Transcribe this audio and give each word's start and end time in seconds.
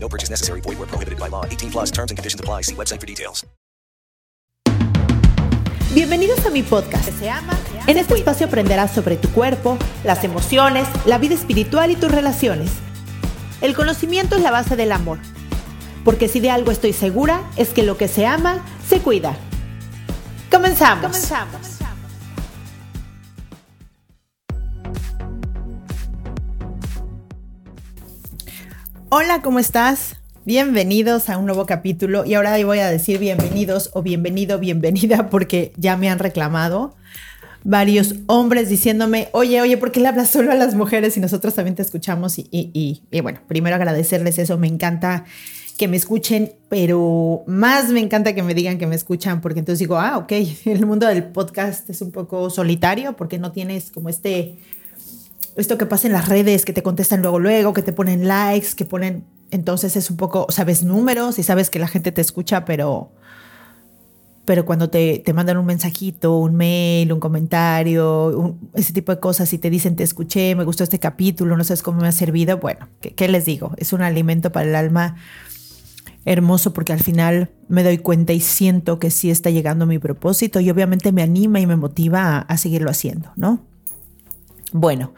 No 0.00 0.08
purchase 0.08 0.30
necessary. 0.30 0.60
Void 0.60 0.78
where 0.78 0.86
prohibited 0.86 1.18
by 1.18 1.28
law. 1.28 1.44
18 1.44 1.70
plus 1.70 1.90
terms 1.90 2.10
and 2.10 2.18
conditions 2.18 2.40
apply. 2.40 2.62
See 2.62 2.74
website 2.74 3.00
for 3.00 3.06
details. 3.06 3.44
Bienvenidos 5.94 6.44
a 6.46 6.50
mi 6.50 6.62
podcast. 6.62 7.08
En 7.86 7.98
este 7.98 8.14
espacio 8.14 8.46
aprenderás 8.46 8.92
sobre 8.92 9.16
tu 9.16 9.30
cuerpo, 9.30 9.78
las 10.04 10.22
emociones, 10.22 10.86
la 11.06 11.18
vida 11.18 11.34
espiritual 11.34 11.90
y 11.90 11.96
tus 11.96 12.12
relaciones. 12.12 12.70
El 13.62 13.74
conocimiento 13.74 14.36
es 14.36 14.42
la 14.42 14.50
base 14.50 14.76
del 14.76 14.92
amor. 14.92 15.18
Porque 16.04 16.28
si 16.28 16.40
de 16.40 16.50
algo 16.50 16.70
estoy 16.70 16.92
segura 16.92 17.42
es 17.56 17.70
que 17.70 17.82
lo 17.82 17.96
que 17.96 18.06
se 18.06 18.26
ama, 18.26 18.64
se 18.88 19.00
cuida. 19.00 19.36
Comenzamos. 20.50 21.06
Comenzamos. 21.06 21.77
Hola, 29.10 29.40
¿cómo 29.40 29.58
estás? 29.58 30.16
Bienvenidos 30.44 31.30
a 31.30 31.38
un 31.38 31.46
nuevo 31.46 31.64
capítulo 31.64 32.26
y 32.26 32.34
ahora 32.34 32.62
voy 32.62 32.80
a 32.80 32.90
decir 32.90 33.18
bienvenidos 33.18 33.88
o 33.94 34.02
bienvenido, 34.02 34.58
bienvenida 34.58 35.30
porque 35.30 35.72
ya 35.78 35.96
me 35.96 36.10
han 36.10 36.18
reclamado 36.18 36.94
varios 37.64 38.16
hombres 38.26 38.68
diciéndome, 38.68 39.30
oye, 39.32 39.62
oye, 39.62 39.78
¿por 39.78 39.92
qué 39.92 40.00
le 40.00 40.08
hablas 40.08 40.28
solo 40.28 40.52
a 40.52 40.56
las 40.56 40.74
mujeres 40.74 41.16
y 41.16 41.20
nosotros 41.20 41.54
también 41.54 41.74
te 41.74 41.80
escuchamos? 41.80 42.38
Y, 42.38 42.50
y, 42.52 43.00
y, 43.10 43.20
bueno, 43.22 43.40
primero 43.48 43.76
agradecerles 43.76 44.38
eso, 44.38 44.58
me 44.58 44.66
encanta 44.66 45.24
que 45.78 45.88
me 45.88 45.96
escuchen, 45.96 46.52
pero 46.68 47.44
más 47.46 47.88
me 47.88 48.00
encanta 48.00 48.34
que 48.34 48.42
me 48.42 48.52
digan 48.52 48.76
que 48.76 48.86
me 48.86 48.94
escuchan 48.94 49.40
porque 49.40 49.60
entonces 49.60 49.78
digo, 49.78 49.96
ah, 49.96 50.18
ok, 50.18 50.32
el 50.66 50.84
mundo 50.84 51.06
del 51.06 51.24
podcast 51.24 51.88
es 51.88 52.02
un 52.02 52.12
poco 52.12 52.50
solitario 52.50 53.16
porque 53.16 53.38
no 53.38 53.52
tienes 53.52 53.90
como 53.90 54.10
este 54.10 54.58
esto 55.58 55.76
que 55.76 55.86
pasa 55.86 56.06
en 56.06 56.12
las 56.12 56.28
redes, 56.28 56.64
que 56.64 56.72
te 56.72 56.82
contestan 56.82 57.20
luego, 57.20 57.38
luego, 57.38 57.72
que 57.72 57.82
te 57.82 57.92
ponen 57.92 58.28
likes, 58.28 58.68
que 58.76 58.84
ponen, 58.84 59.24
entonces 59.50 59.96
es 59.96 60.10
un 60.10 60.16
poco, 60.16 60.46
sabes 60.50 60.84
números 60.84 61.38
y 61.38 61.42
sabes 61.42 61.68
que 61.68 61.78
la 61.78 61.88
gente 61.88 62.12
te 62.12 62.20
escucha, 62.20 62.64
pero, 62.64 63.10
pero 64.44 64.64
cuando 64.64 64.88
te, 64.88 65.18
te 65.18 65.32
mandan 65.32 65.58
un 65.58 65.66
mensajito, 65.66 66.38
un 66.38 66.54
mail, 66.54 67.12
un 67.12 67.18
comentario, 67.18 68.56
ese 68.74 68.92
tipo 68.92 69.12
de 69.12 69.20
cosas 69.20 69.52
y 69.52 69.58
te 69.58 69.68
dicen, 69.68 69.96
te 69.96 70.04
escuché, 70.04 70.54
me 70.54 70.62
gustó 70.62 70.84
este 70.84 71.00
capítulo, 71.00 71.56
no 71.56 71.64
sabes 71.64 71.82
cómo 71.82 72.02
me 72.02 72.08
ha 72.08 72.12
servido, 72.12 72.58
bueno, 72.58 72.88
¿qué, 73.00 73.28
les 73.28 73.44
digo? 73.44 73.72
Es 73.78 73.92
un 73.92 74.02
alimento 74.02 74.52
para 74.52 74.68
el 74.68 74.76
alma 74.76 75.16
hermoso 76.24 76.72
porque 76.72 76.92
al 76.92 77.00
final 77.00 77.50
me 77.68 77.82
doy 77.82 77.98
cuenta 77.98 78.32
y 78.32 78.40
siento 78.40 79.00
que 79.00 79.10
sí 79.10 79.30
está 79.30 79.50
llegando 79.50 79.86
mi 79.86 79.98
propósito 79.98 80.60
y 80.60 80.70
obviamente 80.70 81.10
me 81.10 81.22
anima 81.22 81.58
y 81.58 81.66
me 81.66 81.74
motiva 81.74 82.38
a 82.38 82.56
seguirlo 82.58 82.90
haciendo, 82.90 83.32
¿no? 83.34 83.64
Bueno, 84.72 85.14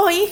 Hoy, 0.00 0.26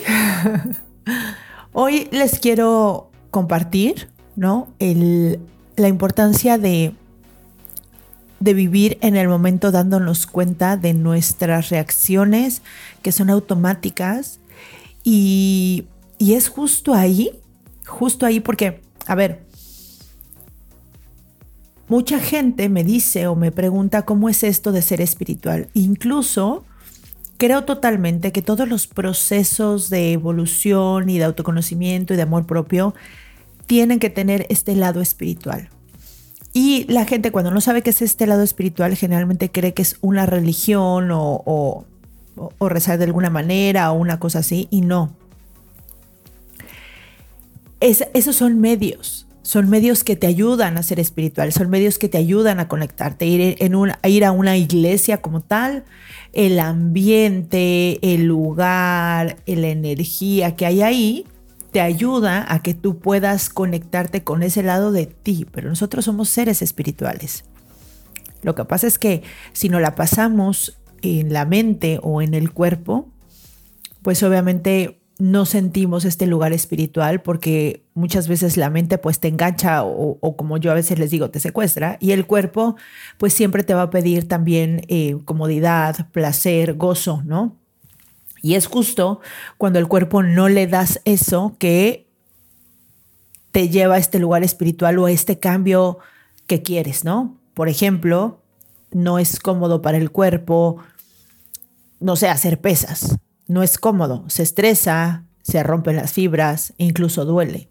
hoy 1.72 2.08
les 2.12 2.38
quiero 2.38 3.10
compartir, 3.32 4.08
¿no? 4.36 4.68
El, 4.78 5.40
la 5.74 5.88
importancia 5.88 6.56
de, 6.56 6.94
de 8.38 8.54
vivir 8.54 8.96
en 9.00 9.16
el 9.16 9.26
momento 9.26 9.72
dándonos 9.72 10.28
cuenta 10.28 10.76
de 10.76 10.94
nuestras 10.94 11.70
reacciones 11.70 12.62
que 13.02 13.10
son 13.10 13.28
automáticas 13.28 14.38
y, 15.02 15.86
y 16.16 16.34
es 16.34 16.48
justo 16.48 16.94
ahí, 16.94 17.32
justo 17.86 18.24
ahí 18.24 18.38
porque, 18.38 18.82
a 19.08 19.16
ver, 19.16 19.42
mucha 21.88 22.20
gente 22.20 22.68
me 22.68 22.84
dice 22.84 23.26
o 23.26 23.34
me 23.34 23.50
pregunta 23.50 24.04
cómo 24.04 24.28
es 24.28 24.44
esto 24.44 24.70
de 24.70 24.82
ser 24.82 25.00
espiritual. 25.00 25.70
Incluso 25.74 26.64
Creo 27.38 27.64
totalmente 27.64 28.32
que 28.32 28.42
todos 28.42 28.68
los 28.68 28.86
procesos 28.86 29.90
de 29.90 30.12
evolución 30.12 31.10
y 31.10 31.18
de 31.18 31.24
autoconocimiento 31.24 32.14
y 32.14 32.16
de 32.16 32.22
amor 32.22 32.46
propio 32.46 32.94
tienen 33.66 33.98
que 33.98 34.10
tener 34.10 34.46
este 34.48 34.74
lado 34.74 35.00
espiritual. 35.00 35.68
Y 36.54 36.84
la 36.90 37.04
gente 37.04 37.32
cuando 37.32 37.50
no 37.50 37.60
sabe 37.60 37.82
qué 37.82 37.90
es 37.90 38.00
este 38.00 38.26
lado 38.26 38.42
espiritual 38.42 38.96
generalmente 38.96 39.50
cree 39.50 39.74
que 39.74 39.82
es 39.82 39.98
una 40.00 40.24
religión 40.24 41.10
o, 41.12 41.84
rezar 42.60 42.96
de 42.96 43.04
alguna 43.04 43.28
manera 43.28 43.92
o 43.92 43.98
una 43.98 44.18
cosa 44.18 44.38
así 44.38 44.66
y 44.70 44.80
no. 44.80 45.14
Es, 47.80 48.08
esos 48.14 48.36
son 48.36 48.58
medios, 48.58 49.25
son 49.46 49.70
medios 49.70 50.02
que 50.02 50.16
te 50.16 50.26
ayudan 50.26 50.76
a 50.76 50.82
ser 50.82 50.98
espiritual, 50.98 51.52
son 51.52 51.70
medios 51.70 52.00
que 52.00 52.08
te 52.08 52.18
ayudan 52.18 52.58
a 52.58 52.66
conectarte, 52.66 53.26
ir, 53.26 53.56
en 53.60 53.74
ir 54.02 54.24
a 54.24 54.32
una 54.32 54.56
iglesia 54.56 55.22
como 55.22 55.40
tal, 55.40 55.84
el 56.32 56.58
ambiente, 56.58 58.00
el 58.02 58.24
lugar, 58.24 59.36
la 59.46 59.68
energía 59.68 60.56
que 60.56 60.66
hay 60.66 60.82
ahí, 60.82 61.26
te 61.70 61.80
ayuda 61.80 62.44
a 62.52 62.60
que 62.60 62.74
tú 62.74 62.98
puedas 62.98 63.48
conectarte 63.48 64.24
con 64.24 64.42
ese 64.42 64.64
lado 64.64 64.90
de 64.90 65.06
ti, 65.06 65.46
pero 65.52 65.68
nosotros 65.68 66.06
somos 66.06 66.28
seres 66.28 66.60
espirituales. 66.60 67.44
Lo 68.42 68.56
que 68.56 68.64
pasa 68.64 68.88
es 68.88 68.98
que 68.98 69.22
si 69.52 69.68
no 69.68 69.78
la 69.78 69.94
pasamos 69.94 70.76
en 71.02 71.32
la 71.32 71.44
mente 71.44 72.00
o 72.02 72.20
en 72.20 72.34
el 72.34 72.50
cuerpo, 72.50 73.12
pues 74.02 74.24
obviamente 74.24 75.05
no 75.18 75.46
sentimos 75.46 76.04
este 76.04 76.26
lugar 76.26 76.52
espiritual 76.52 77.22
porque 77.22 77.84
muchas 77.94 78.28
veces 78.28 78.56
la 78.56 78.68
mente 78.68 78.98
pues 78.98 79.18
te 79.18 79.28
engancha 79.28 79.82
o, 79.82 80.36
como 80.36 80.58
yo 80.58 80.70
a 80.70 80.74
veces 80.74 80.98
les 80.98 81.10
digo, 81.10 81.30
te 81.30 81.40
secuestra 81.40 81.96
y 82.00 82.12
el 82.12 82.26
cuerpo 82.26 82.76
pues 83.16 83.32
siempre 83.32 83.62
te 83.62 83.72
va 83.72 83.82
a 83.82 83.90
pedir 83.90 84.28
también 84.28 84.82
eh, 84.88 85.16
comodidad, 85.24 86.10
placer, 86.10 86.74
gozo, 86.74 87.22
¿no? 87.24 87.56
Y 88.42 88.54
es 88.54 88.66
justo 88.66 89.20
cuando 89.56 89.78
el 89.78 89.88
cuerpo 89.88 90.22
no 90.22 90.48
le 90.48 90.66
das 90.66 91.00
eso 91.04 91.56
que 91.58 92.06
te 93.52 93.70
lleva 93.70 93.94
a 93.94 93.98
este 93.98 94.18
lugar 94.18 94.44
espiritual 94.44 94.98
o 94.98 95.06
a 95.06 95.10
este 95.10 95.38
cambio 95.38 95.98
que 96.46 96.62
quieres, 96.62 97.04
¿no? 97.04 97.38
Por 97.54 97.70
ejemplo, 97.70 98.42
no 98.92 99.18
es 99.18 99.40
cómodo 99.40 99.80
para 99.80 99.96
el 99.96 100.10
cuerpo, 100.10 100.76
no 102.00 102.16
sé, 102.16 102.28
hacer 102.28 102.60
pesas 102.60 103.16
no 103.48 103.62
es 103.62 103.78
cómodo, 103.78 104.24
se 104.28 104.42
estresa, 104.42 105.24
se 105.42 105.62
rompen 105.62 105.96
las 105.96 106.12
fibras, 106.12 106.74
incluso 106.78 107.24
duele. 107.24 107.68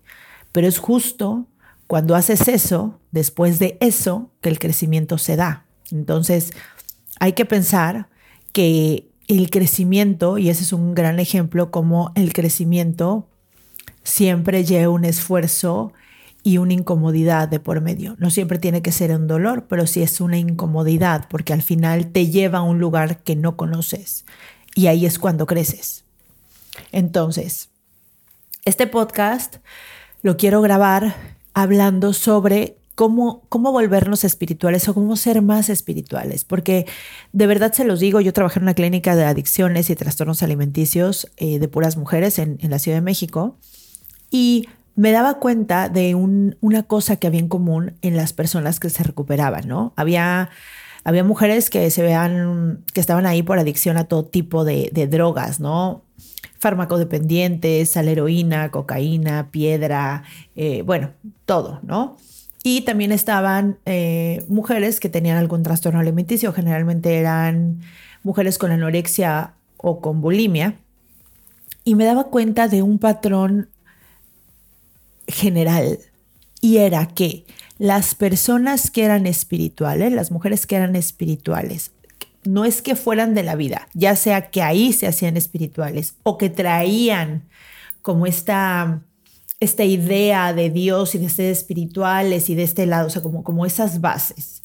Pero 0.52 0.68
es 0.68 0.78
justo 0.78 1.47
cuando 1.88 2.16
haces 2.16 2.47
eso, 2.47 3.00
después 3.12 3.59
de 3.59 3.78
eso, 3.81 4.31
que 4.41 4.50
el 4.50 4.59
crecimiento 4.59 5.18
se 5.18 5.35
da. 5.35 5.66
Entonces, 5.91 6.52
hay 7.19 7.34
que 7.34 7.46
pensar 7.46 8.08
que 8.53 9.09
el 9.28 9.50
crecimiento, 9.50 10.38
y 10.38 10.50
ese 10.50 10.64
es 10.64 10.74
un 10.74 10.96
gran 10.96 11.19
ejemplo, 11.19 11.72
como 11.72 12.12
el 12.16 12.34
crecimiento 12.34 13.28
siempre 14.03 14.64
lleva 14.64 14.90
un 14.90 15.03
esfuerzo 15.03 15.91
y 16.44 16.59
una 16.59 16.74
incomodidad 16.74 17.50
de 17.50 17.59
por 17.59 17.81
medio. 17.81 18.16
No 18.19 18.30
siempre 18.30 18.59
tiene 18.59 18.81
que 18.81 18.91
ser 18.91 19.12
un 19.12 19.28
dolor, 19.28 19.66
pero 19.68 19.88
sí 19.88 20.02
es 20.02 20.22
una 20.22 20.38
incomodidad, 20.38 21.28
porque 21.30 21.53
al 21.53 21.64
final 21.64 22.12
te 22.12 22.28
lleva 22.28 22.59
a 22.59 22.64
un 22.64 22.80
lugar 22.80 23.24
que 23.24 23.35
no 23.35 23.58
conoces 23.58 24.25
y 24.75 24.88
ahí 24.88 25.08
es 25.08 25.18
cuando 25.18 25.47
creces. 25.47 26.03
Entonces, 26.91 27.69
este 28.66 28.86
podcast 28.86 29.56
lo 30.22 30.38
quiero 30.38 30.62
grabar 30.62 31.16
hablando 31.53 32.13
sobre 32.13 32.78
cómo, 32.94 33.44
cómo 33.50 33.72
volvernos 33.72 34.24
espirituales 34.24 34.88
o 34.88 34.94
cómo 34.94 35.16
ser 35.16 35.41
más 35.41 35.70
espirituales, 35.70 36.44
porque 36.44 36.85
de 37.32 37.47
verdad 37.47 37.73
se 37.73 37.85
los 37.85 38.00
digo, 38.00 38.22
yo 38.22 38.34
trabajé 38.34 38.59
en 38.59 38.64
una 38.64 38.73
clínica 38.73 39.16
de 39.16 39.26
adicciones 39.26 39.90
y 39.90 39.96
trastornos 39.96 40.44
alimenticios 40.44 41.32
eh, 41.38 41.59
de 41.59 41.67
puras 41.67 41.97
mujeres 41.97 42.38
en, 42.38 42.58
la 42.61 42.79
Ciudad 42.79 42.97
de 42.97 43.02
México 43.02 43.58
y 44.29 44.67
me 44.96 45.11
daba 45.11 45.40
cuenta 45.40 45.90
de 45.90 46.16
una 46.16 46.84
cosa 46.84 47.17
que 47.17 47.28
había 47.28 47.41
en 47.41 47.50
común 47.50 47.96
en 48.02 48.16
las 48.16 48.32
personas 48.34 48.79
que 48.79 48.90
se 48.90 49.03
recuperaban, 49.03 49.67
¿no? 49.67 49.94
Había 49.97 50.50
había 51.05 51.23
mujeres 51.23 51.69
que 51.69 51.90
se 51.91 52.02
vean, 52.02 52.84
que 52.93 52.99
estaban 52.99 53.28
ahí 53.28 53.43
por 53.43 53.59
adicción 53.59 53.96
a 53.96 54.05
todo 54.05 54.25
tipo 54.25 54.66
de, 54.66 54.90
drogas, 55.09 55.59
¿no? 55.59 56.03
Farmacodependientes, 56.57 57.96
al 57.96 58.07
heroína, 58.07 58.72
cocaína, 58.72 59.52
piedra, 59.52 60.23
eh, 60.55 60.81
bueno, 60.81 61.11
todo, 61.46 61.79
¿no? 61.84 62.17
Y 62.63 62.81
también 62.81 63.11
estaban 63.11 63.78
eh, 63.85 64.43
mujeres 64.49 64.99
que 64.99 65.07
tenían 65.07 65.37
algún 65.37 65.61
trastorno 65.61 65.99
alimenticio, 65.99 66.52
generalmente 66.52 67.19
eran 67.19 67.81
mujeres 68.23 68.57
con 68.57 68.72
anorexia 68.72 69.53
o 69.78 70.02
con 70.02 70.22
bulimia. 70.22 70.73
Y 71.84 71.93
me 71.93 72.05
daba 72.05 72.25
cuenta 72.25 72.67
de 72.67 72.81
un 72.81 72.97
patrón 72.97 73.69
general, 75.28 75.99
y 76.61 76.78
era 76.78 77.05
que 77.05 77.46
las 77.78 78.16
personas 78.16 78.92
que 78.92 79.04
eran 79.04 79.28
espirituales, 79.28 80.14
las 80.14 80.32
mujeres 80.32 80.66
que 80.66 80.76
eran 80.76 80.96
espirituales, 80.96 81.92
no 82.44 82.64
es 82.64 82.82
que 82.82 82.96
fueran 82.96 83.34
de 83.34 83.44
la 83.44 83.56
vida, 83.56 83.88
ya 83.94 84.16
sea 84.16 84.50
que 84.50 84.62
ahí 84.62 84.94
se 84.94 85.08
hacían 85.08 85.36
espirituales 85.36 86.16
o 86.24 86.38
que 86.38 86.50
traían 86.50 87.44
como 88.02 88.28
esta, 88.28 89.02
esta 89.60 89.84
idea 89.84 90.54
de 90.54 90.70
Dios 90.70 91.16
y 91.16 91.18
de 91.18 91.30
ser 91.30 91.52
espirituales 91.52 92.50
y 92.50 92.56
de 92.56 92.64
este 92.64 92.86
lado, 92.86 93.08
o 93.08 93.10
sea, 93.10 93.22
como, 93.22 93.44
como 93.44 93.66
esas 93.66 94.00
bases, 94.00 94.62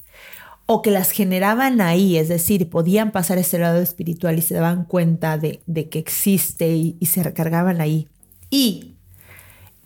o 0.73 0.83
que 0.83 0.93
las 0.93 1.11
generaban 1.11 1.81
ahí, 1.81 2.17
es 2.17 2.29
decir, 2.29 2.71
podían 2.71 3.11
pasar 3.11 3.39
ese 3.39 3.59
lado 3.59 3.81
espiritual 3.81 4.39
y 4.39 4.43
se 4.43 4.55
daban 4.55 4.85
cuenta 4.85 5.37
de, 5.37 5.61
que 5.91 5.99
existe 5.99 6.77
y, 6.77 7.07
se 7.07 7.25
recargaban 7.25 7.81
ahí. 7.81 8.07
Y 8.51 8.90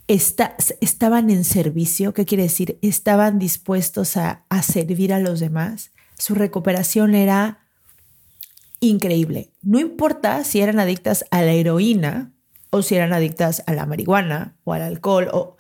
estaban 0.07 1.31
en 1.31 1.45
servicio, 1.45 2.13
¿qué 2.13 2.25
quiere 2.25 2.45
decir? 2.45 2.79
Estaban 2.83 3.39
dispuestos 3.39 4.17
a, 4.17 4.45
a 4.49 4.63
servir 4.63 5.13
a 5.13 5.19
los 5.19 5.41
demás. 5.41 5.93
Su 6.19 6.35
recuperación 6.35 7.15
era 7.15 7.61
increíble. 8.81 9.51
No 9.63 9.81
importa 9.81 10.45
si 10.45 10.61
eran 10.61 10.79
adictas 10.79 11.25
a 11.31 11.43
la 11.43 11.53
heroína 11.53 12.33
o 12.71 12.83
si 12.83 12.97
eran 12.97 13.13
adictas 13.13 13.63
a 13.67 13.73
la 13.73 13.87
marihuana 13.87 14.57
o 14.65 14.73
al 14.73 14.83
alcohol, 14.83 15.29
o, 15.33 15.57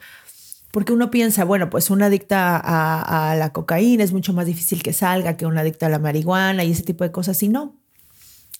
porque 0.73 0.93
uno 0.93 1.11
piensa, 1.11 1.45
bueno, 1.45 1.71
pues 1.71 1.89
una 1.89 2.07
adicta 2.07 2.61
a, 2.63 3.37
la 3.37 3.53
cocaína 3.53 4.03
es 4.03 4.13
mucho 4.13 4.33
más 4.33 4.47
difícil 4.47 4.83
que 4.83 4.93
salga 4.93 5.37
que 5.37 5.47
una 5.47 5.61
adicta 5.61 5.87
a 5.87 5.89
la 5.89 6.01
marihuana 6.01 6.65
y 6.65 6.73
ese 6.73 6.83
tipo 6.83 7.05
de 7.05 7.13
cosas. 7.13 7.41
Y 7.45 7.49
no, 7.49 7.81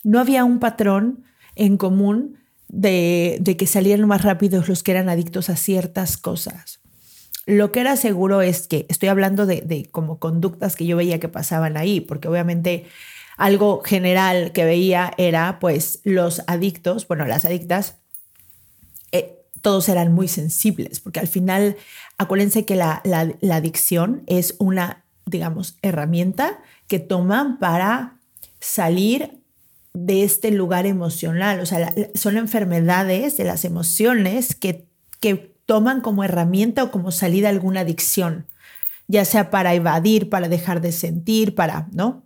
no 0.03 0.21
había 0.21 0.45
un 0.45 0.59
patrón 0.59 1.25
en 1.55 1.75
común 1.75 2.37
de, 2.67 3.55
que 3.57 3.67
salieran 3.67 4.07
más 4.07 4.23
rápidos 4.23 4.67
los 4.67 4.83
que 4.83 4.91
eran 4.91 5.09
adictos 5.09 5.49
a 5.49 5.55
ciertas 5.55 6.17
cosas. 6.17 6.79
Lo 7.45 7.71
que 7.71 7.81
era 7.81 7.95
seguro 7.95 8.41
es 8.41 8.67
que 8.67 8.85
estoy 8.89 9.09
hablando 9.09 9.45
de, 9.45 9.87
como 9.91 10.19
conductas 10.19 10.75
que 10.75 10.85
yo 10.85 10.97
veía 10.97 11.19
que 11.19 11.29
pasaban 11.29 11.77
ahí, 11.77 12.01
porque 12.01 12.27
obviamente 12.27 12.85
algo 13.37 13.81
general 13.83 14.51
que 14.51 14.65
veía 14.65 15.13
era 15.17 15.59
pues 15.59 15.99
los 16.03 16.41
adictos, 16.47 17.07
bueno, 17.07 17.25
las 17.25 17.45
adictas, 17.45 17.97
eh, 19.11 19.37
todos 19.61 19.89
eran 19.89 20.13
muy 20.13 20.27
sensibles, 20.27 20.99
porque 20.99 21.19
al 21.19 21.27
final, 21.27 21.75
acuérdense 22.17 22.65
que 22.65 22.75
la, 22.75 23.01
la, 23.03 23.55
adicción 23.55 24.23
es 24.25 24.55
una, 24.57 25.03
digamos, 25.25 25.77
herramienta 25.81 26.61
que 26.87 26.99
toman 26.99 27.59
para 27.59 28.19
salir 28.59 29.44
de 29.95 30.23
este 30.23 30.51
lugar 30.51 30.85
emocional. 30.85 31.59
O 31.59 31.65
sea, 31.65 31.93
son 32.13 32.37
enfermedades 32.37 33.37
de 33.37 33.45
las 33.45 33.65
emociones 33.65 34.55
que, 34.55 34.87
que 35.19 35.55
toman 35.65 36.01
como 36.01 36.23
herramienta 36.23 36.83
o 36.83 36.91
como 36.91 37.11
salida 37.11 37.49
alguna 37.49 37.81
adicción, 37.81 38.47
ya 39.07 39.25
sea 39.25 39.49
para 39.49 39.73
evadir, 39.73 40.29
para 40.29 40.49
dejar 40.49 40.81
de 40.81 40.91
sentir, 40.91 41.55
para, 41.55 41.87
¿no? 41.91 42.23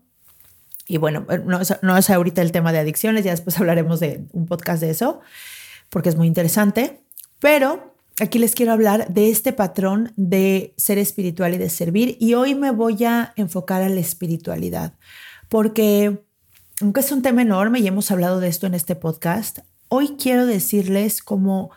Y 0.88 0.98
bueno, 0.98 1.26
eh, 1.30 1.40
no 1.46 1.60
no 1.82 1.98
es 1.98 2.10
ahorita 2.10 2.42
el 2.42 2.52
tema 2.52 2.72
de 2.72 2.80
adicciones, 2.80 3.24
ya 3.24 3.32
después 3.32 3.58
hablaremos 3.60 4.00
de 4.00 4.26
un 4.34 4.46
podcast 4.48 4.82
de 4.82 4.90
eso, 4.90 5.22
porque 5.90 6.10
es 6.10 6.16
muy 6.16 6.28
interesante. 6.28 7.02
Pero 7.40 7.96
aquí 8.20 8.40
les 8.40 8.56
quiero 8.56 8.74
hablar 8.74 9.08
de 9.08 9.30
este 9.30 9.54
patrón 9.54 10.12
de 10.18 10.74
ser 10.78 10.98
espiritual 10.98 11.54
y 11.54 11.58
de 11.58 11.70
servir. 11.70 12.18
Y 12.20 12.34
hoy 12.34 12.56
me 12.56 12.72
voy 12.72 13.04
a 13.06 13.34
enfocar 13.38 13.82
a 13.82 13.90
la 13.90 14.00
espiritualidad, 14.00 14.94
porque 15.48 16.22
aunque 16.82 17.02
es 17.02 17.12
un 17.12 17.22
tema 17.22 17.42
enorme 17.42 17.80
y 17.80 17.88
hemos 17.88 18.10
hablado 18.12 18.40
de 18.40 18.48
esto 18.48 18.66
en 18.68 18.74
este 18.74 18.96
podcast, 18.96 19.60
hoy 19.90 20.16
quiero 20.18 20.46
decirles 20.46 21.22
cómo 21.22 21.72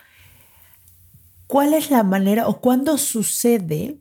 cuál 1.49 1.75
es 1.75 1.91
la 1.91 2.05
manera 2.05 2.47
o 2.47 2.61
cuándo 2.61 2.99
sucede 2.99 3.99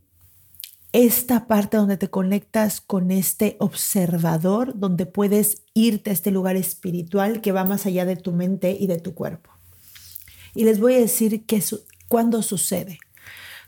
esta 0.94 1.48
parte 1.48 1.78
donde 1.78 1.98
te 1.98 2.10
conectas 2.10 2.82
con 2.82 3.12
este 3.12 3.56
observador, 3.60 4.78
donde 4.78 5.06
puedes 5.06 5.64
irte 5.74 6.10
a 6.10 6.14
este 6.14 6.32
lugar 6.32 6.56
espiritual 6.56 7.42
que 7.42 7.52
va 7.52 7.64
más 7.64 7.86
allá 7.86 8.06
de 8.06 8.18
tu 8.18 8.34
mente 8.34 8.78
y 8.80 8.88
de 8.88 9.00
tu 9.00 9.16
cuerpo. 9.16 9.50
Y 10.54 10.66
les 10.66 10.80
voy 10.80 10.96
a 10.96 11.00
decir 11.00 11.46
que 11.46 11.64
cuando 12.10 12.44
sucede. 12.44 13.00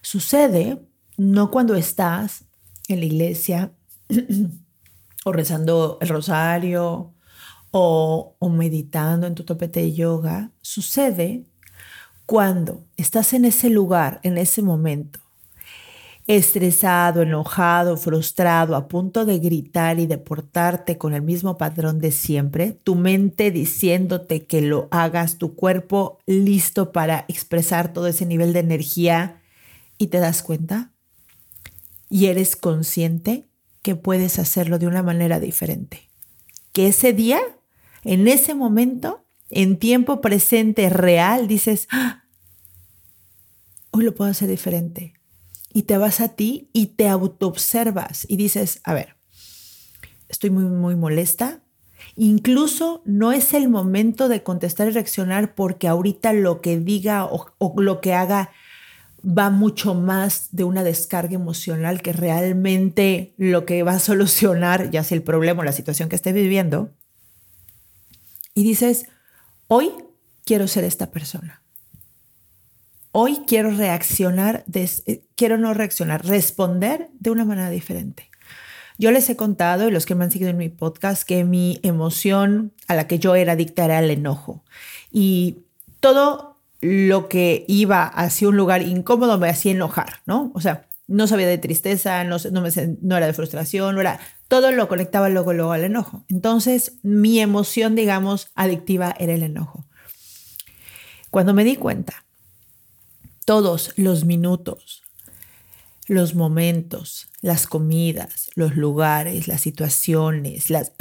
Sucede 0.02 0.86
no 1.18 1.50
cuando 1.50 1.76
estás 1.76 2.44
en 2.90 3.00
la 3.00 3.06
iglesia 3.06 3.72
o 5.26 5.32
rezando 5.32 5.98
el 6.02 6.10
rosario 6.10 7.13
o, 7.74 8.36
o 8.40 8.50
meditando 8.50 9.28
en 9.28 9.36
tu 9.36 9.44
topete 9.44 9.82
de 9.82 9.94
yoga. 9.94 10.52
Sucede 10.62 11.44
cuando 12.26 12.86
estás 12.96 13.34
en 13.34 13.46
ese 13.46 13.70
lugar, 13.70 14.20
en 14.24 14.38
ese 14.38 14.62
momento 14.62 15.20
estresado, 16.28 17.22
enojado, 17.22 17.98
frustrado, 17.98 18.76
a 18.76 18.88
punto 18.88 19.26
de 19.26 19.40
gritar 19.40 20.00
y 20.00 20.08
de 20.08 20.18
portarte 20.18 20.98
con 20.98 21.14
el 21.14 21.22
mismo 21.22 21.58
patrón 21.58 22.00
de 22.00 22.12
siempre, 22.12 22.78
tu 22.84 22.96
mente 22.96 23.52
diciéndote 23.52 24.46
que 24.46 24.62
lo 24.62 24.88
hagas, 24.92 25.38
tu 25.38 25.56
cuerpo 25.56 26.20
listo 26.26 26.92
para 26.92 27.26
expresar 27.28 27.92
todo 27.92 28.08
ese 28.08 28.26
nivel 28.26 28.54
de 28.54 28.60
energía 28.60 29.42
y 29.98 30.08
te 30.08 30.20
das 30.20 30.44
cuenta 30.44 30.92
y 32.10 32.28
eres 32.28 32.56
consciente 32.56 33.46
que 33.82 33.96
puedes 33.96 34.40
hacerlo 34.40 34.80
de 34.80 34.88
una 34.88 35.04
manera 35.04 35.42
diferente. 35.42 36.10
Que 36.72 36.88
ese 36.88 37.12
día, 37.12 37.42
en 38.04 38.28
ese 38.28 38.56
momento, 38.56 39.26
en 39.50 39.78
tiempo 39.78 40.22
presente 40.22 40.90
real, 40.90 41.48
dices, 41.48 41.88
¡Ah! 41.92 42.24
hoy 43.92 44.04
lo 44.04 44.16
puedo 44.16 44.32
hacer 44.32 44.50
diferente 44.50 45.14
y 45.74 45.84
te 45.84 45.98
vas 45.98 46.20
a 46.22 46.30
ti 46.30 46.70
y 46.74 46.88
te 46.88 47.08
autoobservas 47.08 48.26
y 48.30 48.38
dices, 48.38 48.80
a 48.84 48.94
ver, 48.94 49.16
estoy 50.30 50.50
muy, 50.50 50.66
muy 50.66 50.96
molesta. 50.96 51.62
Incluso 52.16 53.02
no 53.06 53.32
es 53.32 53.54
el 53.54 53.70
momento 53.70 54.28
de 54.28 54.44
contestar 54.44 54.88
y 54.88 54.92
reaccionar 54.92 55.56
porque 55.56 55.88
ahorita 55.88 56.34
lo 56.34 56.62
que 56.62 56.80
diga 56.80 57.26
o, 57.26 57.52
lo 57.78 58.02
que 58.02 58.14
haga 58.14 58.52
va 59.26 59.50
mucho 59.50 59.96
más 59.96 60.50
de 60.52 60.64
una 60.64 60.84
descarga 60.84 61.36
emocional 61.36 62.02
que 62.02 62.14
realmente 62.14 63.34
lo 63.38 63.66
que 63.66 63.82
va 63.84 63.94
a 63.94 64.00
solucionar, 64.00 64.92
ya 64.92 65.04
sea 65.04 65.16
el 65.16 65.24
problema 65.24 65.62
o 65.62 65.66
la 65.66 65.72
situación 65.72 66.10
que 66.10 66.16
esté 66.16 66.34
viviendo. 66.34 66.92
Y 68.54 68.64
dices, 68.64 69.06
hoy 69.68 69.92
quiero 70.46 70.68
ser 70.68 70.84
esta 70.84 71.12
persona 71.12 71.64
hoy 73.14 73.44
quiero 73.48 73.72
reaccionar, 73.72 74.66
eh, 74.74 75.22
quiero 75.36 75.58
no 75.58 75.74
reaccionar, 75.74 76.26
responder 76.26 77.10
de 77.20 77.30
una 77.30 77.46
manera 77.46 77.70
diferente. 77.70 78.30
Yo 78.98 79.12
les 79.12 79.30
he 79.30 79.36
contado, 79.36 79.88
y 79.88 79.92
los 79.92 80.06
que 80.06 80.16
me 80.16 80.26
han 80.26 80.32
seguido 80.32 80.50
en 80.50 80.58
mi 80.58 80.70
podcast, 80.70 81.24
que 81.24 81.44
mi 81.46 81.80
emoción 81.84 82.74
a 82.88 82.96
la 82.96 83.08
que 83.08 83.20
yo 83.20 83.36
era 83.36 83.54
adicta 83.54 83.86
era 83.86 84.00
el 84.00 84.10
enojo. 84.12 84.64
Y 85.12 85.60
todo 86.00 86.58
lo 86.82 87.30
que 87.30 87.66
iba 87.68 88.04
hacia 88.04 88.50
un 88.50 88.58
lugar 88.58 88.82
incómodo 88.82 89.38
me 89.38 89.50
hacía 89.50 89.72
enojar, 89.72 90.22
¿no? 90.26 90.52
O 90.54 90.62
sea, 90.62 90.88
no 91.08 91.28
sabía 91.28 91.48
de 91.48 91.58
tristeza, 91.58 92.24
no, 92.24 92.38
no, 92.52 93.18
era 93.18 93.28
de 93.28 93.34
frustración, 93.34 93.96
no 93.96 94.02
era, 94.02 94.20
todo 94.54 94.72
lo 94.72 94.88
conectaba 94.88 95.30
luego, 95.30 95.52
luego 95.52 95.72
al 95.72 95.84
enojo. 95.84 96.26
Entonces, 96.30 97.00
mi 97.02 97.40
emoción, 97.40 97.96
digamos, 97.96 98.52
adictiva 98.54 99.16
era 99.18 99.34
el 99.34 99.42
enojo. 99.42 99.88
Cuando 101.32 101.56
me 101.56 101.64
di 101.64 101.76
cuenta 101.76 102.24
todos 103.46 103.94
los 103.96 104.26
minutos, 104.26 105.02
los 106.06 106.36
momentos, 106.36 107.30
las 107.42 107.66
comidas, 107.66 108.52
los 108.54 108.76
lugares, 108.76 109.48
las 109.48 109.62
situaciones, 109.62 110.70
las 110.70 110.92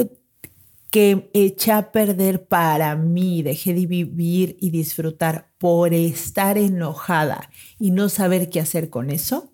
que 0.90 1.30
eché 1.35 1.73
a 1.73 1.92
perder 1.92 2.47
para 2.47 2.97
mí, 2.97 3.42
dejé 3.42 3.75
de 3.75 3.85
vivir 3.85 4.56
y 4.61 4.71
disfrutar 4.71 5.52
por 5.59 5.92
estar 5.92 6.56
enojada 6.56 7.50
y 7.78 7.90
no 7.90 8.09
saber 8.09 8.49
qué 8.49 8.61
hacer 8.61 8.88
con 8.88 9.11
eso. 9.11 9.51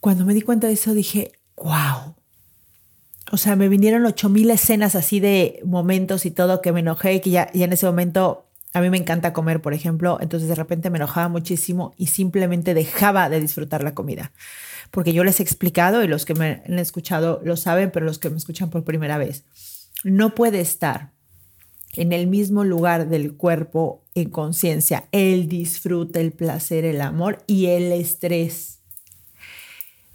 Cuando 0.00 0.24
me 0.24 0.34
di 0.34 0.42
cuenta 0.42 0.66
de 0.66 0.72
eso 0.72 0.94
dije, 0.94 1.32
wow. 1.56 2.16
O 3.32 3.36
sea, 3.36 3.54
me 3.54 3.68
vinieron 3.68 4.04
ocho 4.06 4.28
mil 4.28 4.50
escenas 4.50 4.94
así 4.94 5.20
de 5.20 5.60
momentos 5.64 6.26
y 6.26 6.30
todo 6.30 6.60
que 6.62 6.72
me 6.72 6.80
enojé 6.80 7.14
y 7.14 7.20
que 7.20 7.30
ya, 7.30 7.50
ya 7.52 7.66
en 7.66 7.72
ese 7.72 7.86
momento 7.86 8.50
a 8.72 8.80
mí 8.80 8.90
me 8.90 8.96
encanta 8.96 9.32
comer, 9.32 9.60
por 9.60 9.74
ejemplo, 9.74 10.18
entonces 10.20 10.48
de 10.48 10.54
repente 10.54 10.90
me 10.90 10.98
enojaba 10.98 11.28
muchísimo 11.28 11.92
y 11.96 12.06
simplemente 12.06 12.72
dejaba 12.72 13.28
de 13.28 13.40
disfrutar 13.40 13.82
la 13.82 13.94
comida. 13.94 14.32
Porque 14.90 15.12
yo 15.12 15.24
les 15.24 15.40
he 15.40 15.42
explicado 15.42 16.02
y 16.04 16.08
los 16.08 16.24
que 16.24 16.34
me 16.34 16.62
han 16.66 16.78
escuchado 16.78 17.40
lo 17.44 17.56
saben, 17.56 17.90
pero 17.90 18.06
los 18.06 18.18
que 18.18 18.30
me 18.30 18.36
escuchan 18.36 18.70
por 18.70 18.84
primera 18.84 19.18
vez, 19.18 19.44
no 20.04 20.34
puede 20.34 20.60
estar 20.60 21.10
en 21.94 22.12
el 22.12 22.28
mismo 22.28 22.64
lugar 22.64 23.08
del 23.08 23.34
cuerpo 23.34 24.04
en 24.14 24.30
conciencia 24.30 25.08
el 25.10 25.48
disfrute, 25.48 26.20
el 26.20 26.32
placer, 26.32 26.84
el 26.84 27.00
amor 27.00 27.42
y 27.46 27.66
el 27.66 27.92
estrés. 27.92 28.79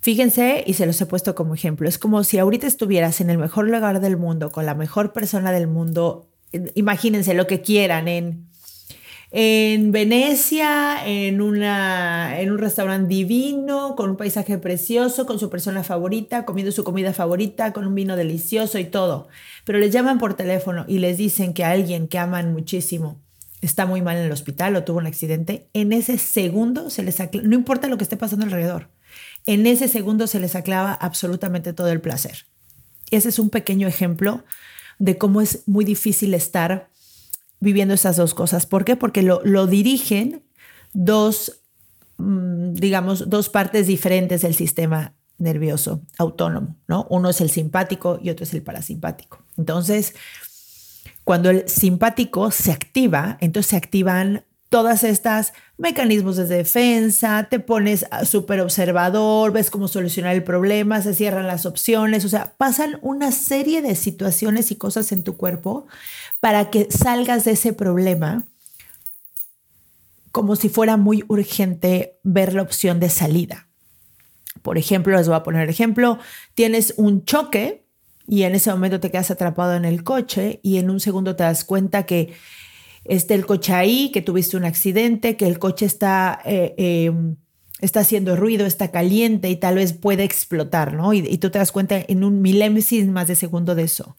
Fíjense, 0.05 0.63
y 0.67 0.73
se 0.73 0.85
los 0.85 1.01
he 1.01 1.07
puesto 1.07 1.33
como 1.33 1.55
ejemplo, 1.55 1.89
es 1.89 1.97
como 1.97 2.23
si 2.23 2.37
ahorita 2.37 2.67
estuvieras 2.67 3.21
en 3.21 3.31
el 3.31 3.39
mejor 3.39 3.67
lugar 3.67 4.01
del 4.01 4.17
mundo, 4.17 4.51
con 4.51 4.67
la 4.67 4.75
mejor 4.75 5.13
persona 5.13 5.51
del 5.51 5.65
mundo, 5.65 6.27
imagínense 6.75 7.33
lo 7.33 7.47
que 7.47 7.61
quieran, 7.61 8.07
en 8.07 8.45
en 9.31 9.91
Venecia, 9.91 11.03
en, 11.07 11.41
una, 11.41 12.39
en 12.39 12.51
un 12.51 12.59
restaurante 12.59 13.15
divino, 13.15 13.95
con 13.95 14.11
un 14.11 14.15
paisaje 14.15 14.59
precioso, 14.59 15.25
con 15.25 15.39
su 15.39 15.49
persona 15.49 15.83
favorita, 15.83 16.45
comiendo 16.45 16.71
su 16.71 16.83
comida 16.83 17.11
favorita, 17.11 17.73
con 17.73 17.87
un 17.87 17.95
vino 17.95 18.15
delicioso 18.15 18.77
y 18.77 18.85
todo. 18.85 19.27
Pero 19.65 19.79
les 19.79 19.91
llaman 19.91 20.19
por 20.19 20.35
teléfono 20.35 20.85
y 20.87 20.99
les 20.99 21.17
dicen 21.17 21.55
que 21.55 21.65
alguien 21.65 22.07
que 22.07 22.19
aman 22.19 22.53
muchísimo 22.53 23.19
está 23.61 23.87
muy 23.87 24.03
mal 24.03 24.17
en 24.17 24.25
el 24.25 24.31
hospital 24.31 24.75
o 24.75 24.83
tuvo 24.83 24.99
un 24.99 25.07
accidente. 25.07 25.67
En 25.73 25.93
ese 25.93 26.19
segundo 26.19 26.91
se 26.91 27.01
les 27.01 27.17
no 27.41 27.55
importa 27.55 27.87
lo 27.87 27.97
que 27.97 28.03
esté 28.03 28.17
pasando 28.17 28.45
alrededor, 28.45 28.89
en 29.45 29.67
ese 29.67 29.87
segundo 29.87 30.27
se 30.27 30.39
les 30.39 30.55
aclava 30.55 30.93
absolutamente 30.93 31.73
todo 31.73 31.89
el 31.89 32.01
placer. 32.01 32.45
Ese 33.11 33.29
es 33.29 33.39
un 33.39 33.49
pequeño 33.49 33.87
ejemplo 33.87 34.43
de 34.99 35.17
cómo 35.17 35.41
es 35.41 35.63
muy 35.67 35.85
difícil 35.85 36.33
estar 36.33 36.89
viviendo 37.59 37.93
esas 37.93 38.17
dos 38.17 38.33
cosas. 38.33 38.65
¿Por 38.65 38.85
qué? 38.85 38.95
Porque 38.95 39.21
lo, 39.21 39.67
dirigen 39.67 40.43
dos, 40.93 41.61
mm, 42.17 42.73
digamos, 42.73 43.29
dos 43.29 43.49
partes 43.49 43.87
diferentes 43.87 44.41
del 44.41 44.55
sistema 44.55 45.13
nervioso 45.37 46.01
autónomo, 46.17 46.77
¿no? 46.87 47.05
Uno 47.09 47.29
es 47.29 47.41
el 47.41 47.49
simpático 47.49 48.19
y 48.21 48.29
otro 48.29 48.45
es 48.45 48.53
el 48.53 48.63
parasimpático. 48.63 49.43
Entonces, 49.57 50.15
cuando 51.23 51.49
el 51.49 51.67
simpático 51.67 52.51
se 52.51 52.71
activa, 52.71 53.37
entonces 53.41 53.71
se 53.71 53.75
activan 53.75 54.45
todas 54.75 55.05
estas 55.05 55.53
mecanismos 55.77 56.35
de 56.35 56.43
defensa, 56.43 57.47
te 57.49 57.61
pones 57.61 58.05
súper 58.25 58.59
observador, 58.59 59.53
ves 59.53 59.69
cómo 59.69 59.87
solucionar 59.87 60.35
el 60.35 60.43
problema, 60.43 61.01
se 61.01 61.13
cierran 61.13 61.47
las 61.47 61.65
opciones, 61.65 62.25
o 62.25 62.27
sea, 62.27 62.55
pasan 62.57 62.99
una 63.01 63.31
serie 63.31 63.81
de 63.81 63.95
situaciones 63.95 64.71
y 64.71 64.75
cosas 64.75 65.13
en 65.13 65.23
tu 65.23 65.37
cuerpo 65.37 65.87
para 66.41 66.71
que 66.71 66.89
salgas 66.91 67.45
de 67.45 67.51
ese 67.51 67.71
problema 67.71 68.43
como 70.33 70.57
si 70.57 70.67
fuera 70.67 70.97
muy 70.97 71.23
urgente 71.29 72.19
ver 72.23 72.53
la 72.53 72.61
opción 72.61 72.99
de 72.99 73.09
salida. 73.09 73.69
Por 74.61 74.77
ejemplo, 74.77 75.15
les 75.15 75.29
voy 75.29 75.37
a 75.37 75.43
poner 75.43 75.61
el 75.61 75.69
ejemplo, 75.69 76.19
tienes 76.53 76.95
un 76.97 77.23
choque 77.23 77.85
y 78.27 78.43
en 78.43 78.55
ese 78.55 78.71
momento 78.71 78.99
te 78.99 79.09
quedas 79.09 79.31
atrapado 79.31 79.73
en 79.75 79.85
el 79.85 80.03
coche 80.03 80.59
y 80.63 80.79
en 80.79 80.89
un 80.89 80.99
segundo 80.99 81.37
te 81.37 81.43
das 81.43 81.63
cuenta 81.63 82.05
que 82.05 82.33
esté 83.05 83.33
el 83.33 83.45
coche 83.45 83.73
ahí, 83.73 84.11
que 84.11 84.21
tuviste 84.21 84.57
un 84.57 84.65
accidente, 84.65 85.37
que 85.37 85.47
el 85.47 85.59
coche 85.59 85.85
está, 85.85 86.39
eh, 86.45 86.73
em, 86.77 87.37
está 87.79 88.01
haciendo 88.01 88.35
ruido, 88.35 88.65
está 88.65 88.91
caliente 88.91 89.49
y 89.49 89.55
tal 89.55 89.75
vez 89.75 89.93
puede 89.93 90.23
explotar, 90.23 90.93
¿no? 90.93 91.13
Y, 91.13 91.19
y 91.19 91.37
tú 91.37 91.49
te 91.49 91.59
das 91.59 91.71
cuenta 91.71 91.97
en 91.97 92.23
un 92.23 92.41
milésimas 92.41 93.13
más 93.13 93.27
de 93.27 93.35
segundo 93.35 93.75
de 93.75 93.83
eso. 93.83 94.17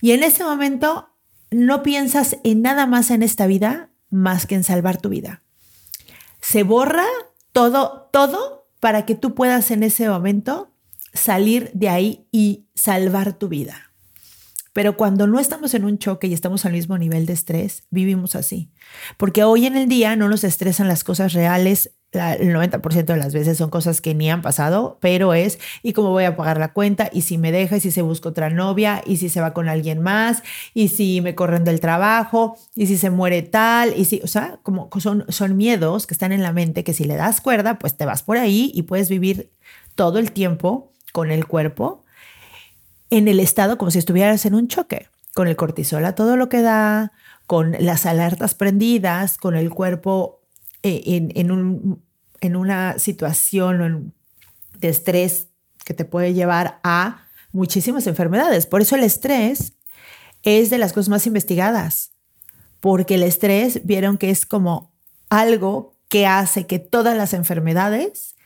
Y 0.00 0.12
en 0.12 0.22
ese 0.22 0.44
momento 0.44 1.10
no 1.50 1.82
piensas 1.82 2.38
en 2.44 2.62
nada 2.62 2.86
más 2.86 3.10
en 3.10 3.22
esta 3.22 3.46
vida 3.46 3.90
más 4.10 4.46
que 4.46 4.54
en 4.54 4.64
salvar 4.64 5.00
tu 5.00 5.08
vida. 5.08 5.42
Se 6.40 6.62
borra 6.62 7.06
todo, 7.52 8.08
todo 8.12 8.68
para 8.80 9.06
que 9.06 9.14
tú 9.14 9.34
puedas 9.34 9.70
en 9.70 9.82
ese 9.82 10.08
momento 10.08 10.72
salir 11.12 11.70
de 11.74 11.88
ahí 11.88 12.26
y 12.32 12.66
salvar 12.74 13.34
tu 13.34 13.48
vida. 13.48 13.89
Pero 14.72 14.96
cuando 14.96 15.26
no 15.26 15.40
estamos 15.40 15.74
en 15.74 15.84
un 15.84 15.98
choque 15.98 16.28
y 16.28 16.34
estamos 16.34 16.64
al 16.64 16.72
mismo 16.72 16.96
nivel 16.96 17.26
de 17.26 17.32
estrés, 17.32 17.84
vivimos 17.90 18.36
así. 18.36 18.70
Porque 19.16 19.42
hoy 19.42 19.66
en 19.66 19.76
el 19.76 19.88
día 19.88 20.14
no 20.14 20.28
nos 20.28 20.44
estresan 20.44 20.86
las 20.86 21.02
cosas 21.02 21.32
reales. 21.32 21.92
el 22.12 22.54
90% 22.54 23.04
de 23.04 23.16
las 23.16 23.32
veces 23.32 23.58
son 23.58 23.70
cosas 23.70 24.00
que 24.00 24.14
ni 24.14 24.30
han 24.30 24.42
pasado, 24.42 24.98
pero 25.00 25.34
es, 25.34 25.58
¿y 25.82 25.92
cómo 25.92 26.10
voy 26.10 26.24
a 26.24 26.36
pagar 26.36 26.58
la 26.58 26.72
cuenta? 26.72 27.08
¿Y 27.12 27.22
si 27.22 27.36
me 27.36 27.50
deja? 27.50 27.76
¿Y 27.76 27.80
si 27.80 27.90
se 27.90 28.02
busca 28.02 28.28
otra 28.28 28.50
novia? 28.50 29.02
¿Y 29.04 29.16
si 29.16 29.28
se 29.28 29.40
va 29.40 29.52
con 29.52 29.68
alguien 29.68 30.00
más? 30.00 30.42
¿Y 30.72 30.88
si 30.88 31.20
me 31.20 31.34
corren 31.34 31.64
del 31.64 31.80
trabajo? 31.80 32.56
¿Y 32.76 32.86
si 32.86 32.96
se 32.96 33.10
muere 33.10 33.42
tal? 33.42 33.94
¿Y 33.96 34.04
si, 34.04 34.20
o 34.22 34.28
sea, 34.28 34.60
como 34.62 34.88
son, 35.00 35.24
son 35.28 35.56
miedos 35.56 36.06
que 36.06 36.14
están 36.14 36.30
en 36.30 36.42
la 36.42 36.52
mente 36.52 36.84
que 36.84 36.94
si 36.94 37.04
le 37.04 37.16
das 37.16 37.40
cuerda, 37.40 37.78
pues 37.78 37.96
te 37.96 38.06
vas 38.06 38.22
por 38.22 38.38
ahí 38.38 38.70
y 38.74 38.82
puedes 38.82 39.08
vivir 39.08 39.50
todo 39.96 40.18
el 40.20 40.30
tiempo 40.30 40.92
con 41.12 41.32
el 41.32 41.46
cuerpo 41.46 42.04
en 43.10 43.28
el 43.28 43.40
estado 43.40 43.76
como 43.76 43.90
si 43.90 43.98
estuvieras 43.98 44.46
en 44.46 44.54
un 44.54 44.68
choque, 44.68 45.08
con 45.34 45.48
el 45.48 45.56
cortisol 45.56 46.04
a 46.04 46.14
todo 46.14 46.36
lo 46.36 46.48
que 46.48 46.62
da, 46.62 47.12
con 47.46 47.76
las 47.78 48.06
alertas 48.06 48.54
prendidas, 48.54 49.36
con 49.36 49.56
el 49.56 49.70
cuerpo 49.70 50.40
eh, 50.82 51.30
en, 51.34 51.50
un, 51.50 52.02
en 52.40 52.56
una 52.56 52.98
situación 52.98 54.14
de 54.78 54.88
estrés 54.88 55.48
que 55.84 55.94
te 55.94 56.04
puede 56.04 56.32
llevar 56.32 56.80
a 56.84 57.26
muchísimas 57.52 58.06
enfermedades. 58.06 58.66
Por 58.66 58.80
eso 58.80 58.96
el 58.96 59.02
estrés 59.02 59.72
es 60.42 60.70
de 60.70 60.78
las 60.78 60.92
cosas 60.92 61.08
más 61.08 61.26
investigadas, 61.26 62.12
porque 62.80 63.16
el 63.16 63.24
estrés 63.24 63.84
vieron 63.84 64.16
que 64.16 64.30
es 64.30 64.46
como 64.46 64.92
algo 65.28 65.94
que 66.08 66.26
hace 66.26 66.66
que 66.66 66.78
todas 66.78 67.16
las 67.16 67.34
enfermedades 67.34 68.36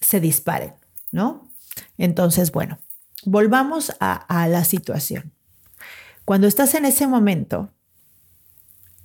se 0.00 0.20
disparen, 0.20 0.74
¿no? 1.12 1.50
Entonces, 1.98 2.52
bueno, 2.52 2.78
volvamos 3.26 3.92
a, 4.00 4.48
la 4.48 4.64
situación. 4.64 5.32
Cuando 6.24 6.46
estás 6.46 6.74
en 6.74 6.86
ese 6.86 7.06
momento 7.06 7.70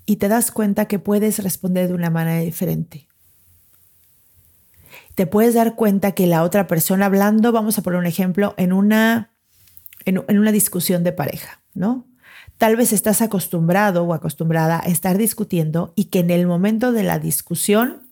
y 0.05 0.15
te 0.15 0.27
das 0.27 0.51
cuenta 0.51 0.85
que 0.85 0.99
puedes 0.99 1.43
responder 1.43 1.87
de 1.87 1.95
una 1.95 2.09
manera 2.09 2.41
diferente, 2.41 3.07
te 5.15 5.27
puedes 5.27 5.55
dar 5.55 5.75
cuenta 5.75 6.13
que 6.13 6.27
la 6.27 6.43
otra 6.43 6.67
persona 6.67 7.07
hablando, 7.07 7.51
vamos 7.51 7.77
a 7.77 7.81
poner 7.81 7.99
un 7.99 8.05
ejemplo, 8.05 8.53
en 8.57 8.73
una, 8.73 9.33
en, 10.05 10.17
una 10.17 10.51
discusión 10.51 11.03
de 11.03 11.11
pareja, 11.11 11.61
¿no? 11.73 12.07
Tal 12.57 12.75
vez 12.75 12.93
estás 12.93 13.21
acostumbrado 13.21 14.03
o 14.03 14.13
acostumbrada 14.13 14.79
a 14.79 14.87
estar 14.87 15.17
discutiendo 15.17 15.93
y 15.95 16.05
que 16.05 16.19
en 16.19 16.29
el 16.29 16.45
momento 16.45 16.91
de 16.91 17.03
la 17.03 17.17
discusión 17.17 18.10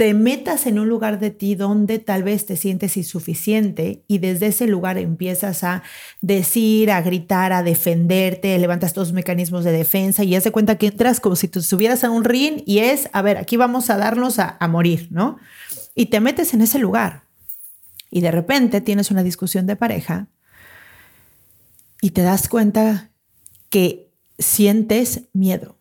te 0.00 0.14
metas 0.14 0.66
en 0.66 0.78
un 0.78 0.88
lugar 0.88 1.18
de 1.18 1.30
ti 1.30 1.56
donde 1.56 1.98
tal 1.98 2.22
vez 2.22 2.46
te 2.46 2.56
sientes 2.56 2.96
insuficiente 2.96 4.02
y 4.08 4.16
desde 4.16 4.46
ese 4.46 4.66
lugar 4.66 4.96
empiezas 4.96 5.62
a 5.62 5.82
decir, 6.22 6.90
a 6.90 7.02
gritar, 7.02 7.52
a 7.52 7.62
defenderte, 7.62 8.58
levantas 8.58 8.94
todos 8.94 9.08
los 9.08 9.14
mecanismos 9.14 9.62
de 9.62 9.72
defensa 9.72 10.24
y 10.24 10.30
ya 10.30 10.40
se 10.40 10.52
cuenta 10.52 10.78
que 10.78 10.86
entras 10.86 11.20
como 11.20 11.36
si 11.36 11.48
tú 11.48 11.58
estuvieras 11.58 12.02
en 12.02 12.12
un 12.12 12.24
ring 12.24 12.62
y 12.64 12.78
es, 12.78 13.10
a 13.12 13.20
ver, 13.20 13.36
aquí 13.36 13.58
vamos 13.58 13.90
a 13.90 13.98
darnos 13.98 14.38
a, 14.38 14.56
a 14.58 14.68
morir, 14.68 15.08
¿no? 15.10 15.36
Y 15.94 16.06
te 16.06 16.20
metes 16.20 16.54
en 16.54 16.62
ese 16.62 16.78
lugar 16.78 17.24
y 18.10 18.22
de 18.22 18.30
repente 18.30 18.80
tienes 18.80 19.10
una 19.10 19.22
discusión 19.22 19.66
de 19.66 19.76
pareja 19.76 20.28
y 22.00 22.12
te 22.12 22.22
das 22.22 22.48
cuenta 22.48 23.10
que 23.68 24.08
sientes 24.38 25.28
miedo 25.34 25.76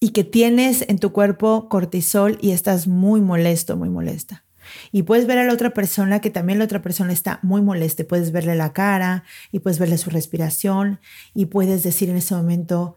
y 0.00 0.10
que 0.10 0.24
tienes 0.24 0.84
en 0.88 0.98
tu 0.98 1.12
cuerpo 1.12 1.68
cortisol 1.68 2.38
y 2.40 2.52
estás 2.52 2.86
muy 2.86 3.20
molesto, 3.20 3.76
muy 3.76 3.88
molesta. 3.88 4.44
Y 4.92 5.02
puedes 5.02 5.26
ver 5.26 5.38
a 5.38 5.44
la 5.44 5.52
otra 5.52 5.70
persona 5.70 6.20
que 6.20 6.30
también 6.30 6.58
la 6.58 6.66
otra 6.66 6.82
persona 6.82 7.12
está 7.12 7.40
muy 7.42 7.62
molesta. 7.62 8.04
Puedes 8.04 8.32
verle 8.32 8.54
la 8.54 8.72
cara 8.72 9.24
y 9.50 9.60
puedes 9.60 9.78
verle 9.78 9.98
su 9.98 10.10
respiración 10.10 11.00
y 11.34 11.46
puedes 11.46 11.82
decir 11.82 12.10
en 12.10 12.16
ese 12.16 12.34
momento, 12.34 12.96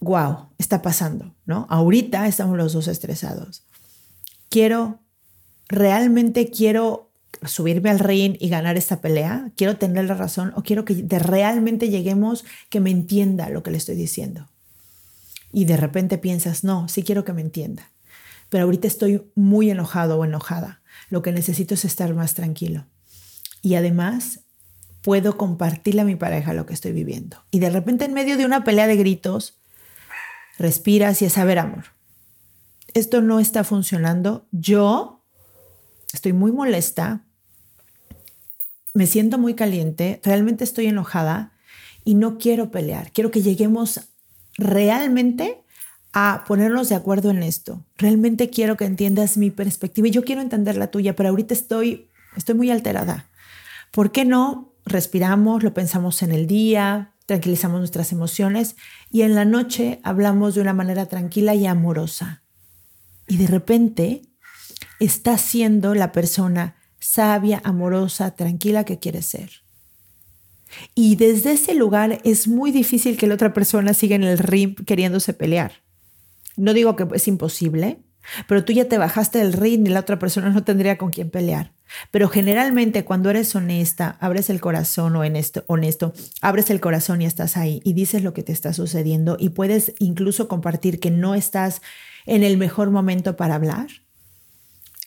wow, 0.00 0.48
está 0.58 0.82
pasando, 0.82 1.34
¿no? 1.46 1.66
Ahorita 1.70 2.26
estamos 2.26 2.56
los 2.56 2.72
dos 2.72 2.88
estresados. 2.88 3.64
Quiero, 4.50 5.00
realmente 5.68 6.50
quiero 6.50 7.10
subirme 7.44 7.90
al 7.90 7.98
ring 8.00 8.36
y 8.40 8.48
ganar 8.48 8.76
esta 8.76 9.00
pelea. 9.00 9.52
Quiero 9.56 9.76
tener 9.76 10.04
la 10.04 10.14
razón 10.14 10.52
o 10.56 10.62
quiero 10.62 10.84
que 10.84 11.06
realmente 11.18 11.88
lleguemos 11.88 12.44
que 12.68 12.80
me 12.80 12.90
entienda 12.90 13.48
lo 13.48 13.62
que 13.62 13.70
le 13.70 13.78
estoy 13.78 13.94
diciendo 13.94 14.48
y 15.54 15.64
de 15.66 15.76
repente 15.76 16.18
piensas, 16.18 16.64
no, 16.64 16.88
sí 16.88 17.02
quiero 17.04 17.24
que 17.24 17.32
me 17.32 17.40
entienda, 17.40 17.92
pero 18.48 18.64
ahorita 18.64 18.88
estoy 18.88 19.30
muy 19.34 19.70
enojado 19.70 20.18
o 20.18 20.24
enojada. 20.24 20.82
Lo 21.10 21.22
que 21.22 21.32
necesito 21.32 21.74
es 21.74 21.84
estar 21.84 22.12
más 22.14 22.34
tranquilo. 22.34 22.86
Y 23.62 23.76
además 23.76 24.40
puedo 25.00 25.36
compartirle 25.36 26.02
a 26.02 26.04
mi 26.04 26.16
pareja 26.16 26.54
lo 26.54 26.66
que 26.66 26.74
estoy 26.74 26.92
viviendo. 26.92 27.44
Y 27.50 27.60
de 27.60 27.70
repente 27.70 28.04
en 28.04 28.14
medio 28.14 28.36
de 28.36 28.44
una 28.44 28.64
pelea 28.64 28.86
de 28.86 28.96
gritos, 28.96 29.58
respiras 30.58 31.22
y 31.22 31.26
es, 31.26 31.38
a 31.38 31.44
ver, 31.44 31.58
amor, 31.58 31.84
esto 32.94 33.20
no 33.20 33.38
está 33.38 33.64
funcionando. 33.64 34.46
Yo 34.50 35.24
estoy 36.12 36.32
muy 36.32 36.52
molesta, 36.52 37.26
me 38.92 39.06
siento 39.06 39.38
muy 39.38 39.54
caliente, 39.54 40.20
realmente 40.24 40.64
estoy 40.64 40.86
enojada 40.86 41.52
y 42.04 42.14
no 42.14 42.38
quiero 42.38 42.70
pelear. 42.70 43.12
Quiero 43.12 43.30
que 43.30 43.42
lleguemos 43.42 44.00
realmente 44.56 45.64
a 46.12 46.44
ponernos 46.46 46.88
de 46.88 46.94
acuerdo 46.94 47.30
en 47.30 47.42
esto. 47.42 47.84
Realmente 47.98 48.48
quiero 48.48 48.76
que 48.76 48.84
entiendas 48.84 49.36
mi 49.36 49.50
perspectiva 49.50 50.08
y 50.08 50.12
yo 50.12 50.24
quiero 50.24 50.40
entender 50.40 50.76
la 50.76 50.86
tuya, 50.90 51.16
pero 51.16 51.30
ahorita 51.30 51.54
estoy, 51.54 52.08
estoy 52.36 52.54
muy 52.54 52.70
alterada. 52.70 53.28
¿Por 53.90 54.12
qué 54.12 54.24
no 54.24 54.72
respiramos, 54.86 55.62
lo 55.62 55.74
pensamos 55.74 56.22
en 56.22 56.30
el 56.30 56.46
día, 56.46 57.14
tranquilizamos 57.26 57.80
nuestras 57.80 58.12
emociones 58.12 58.76
y 59.10 59.22
en 59.22 59.34
la 59.34 59.44
noche 59.44 59.98
hablamos 60.04 60.54
de 60.54 60.60
una 60.60 60.72
manera 60.72 61.06
tranquila 61.06 61.54
y 61.56 61.66
amorosa? 61.66 62.42
Y 63.26 63.36
de 63.36 63.48
repente 63.48 64.22
está 65.00 65.36
siendo 65.36 65.94
la 65.94 66.12
persona 66.12 66.76
sabia, 67.00 67.60
amorosa, 67.64 68.36
tranquila 68.36 68.84
que 68.84 69.00
quiere 69.00 69.20
ser. 69.20 69.63
Y 70.94 71.16
desde 71.16 71.52
ese 71.52 71.74
lugar 71.74 72.20
es 72.24 72.48
muy 72.48 72.70
difícil 72.70 73.16
que 73.16 73.26
la 73.26 73.34
otra 73.34 73.52
persona 73.52 73.94
siga 73.94 74.16
en 74.16 74.24
el 74.24 74.38
ring 74.38 74.74
queriéndose 74.84 75.32
pelear. 75.32 75.82
No 76.56 76.72
digo 76.72 76.96
que 76.96 77.06
es 77.14 77.28
imposible, 77.28 77.98
pero 78.48 78.64
tú 78.64 78.72
ya 78.72 78.86
te 78.86 78.98
bajaste 78.98 79.38
del 79.38 79.52
ring 79.52 79.86
y 79.86 79.90
la 79.90 80.00
otra 80.00 80.18
persona 80.18 80.50
no 80.50 80.64
tendría 80.64 80.98
con 80.98 81.10
quién 81.10 81.30
pelear. 81.30 81.72
Pero 82.10 82.28
generalmente 82.28 83.04
cuando 83.04 83.30
eres 83.30 83.54
honesta, 83.54 84.16
abres 84.20 84.50
el 84.50 84.60
corazón 84.60 85.16
o 85.16 85.20
honesto, 85.20 85.64
honesto, 85.66 86.12
abres 86.40 86.70
el 86.70 86.80
corazón 86.80 87.22
y 87.22 87.26
estás 87.26 87.56
ahí 87.56 87.80
y 87.84 87.92
dices 87.92 88.22
lo 88.22 88.32
que 88.32 88.42
te 88.42 88.52
está 88.52 88.72
sucediendo 88.72 89.36
y 89.38 89.50
puedes 89.50 89.94
incluso 89.98 90.48
compartir 90.48 91.00
que 91.00 91.10
no 91.10 91.34
estás 91.34 91.82
en 92.26 92.42
el 92.42 92.56
mejor 92.56 92.90
momento 92.90 93.36
para 93.36 93.54
hablar. 93.54 93.88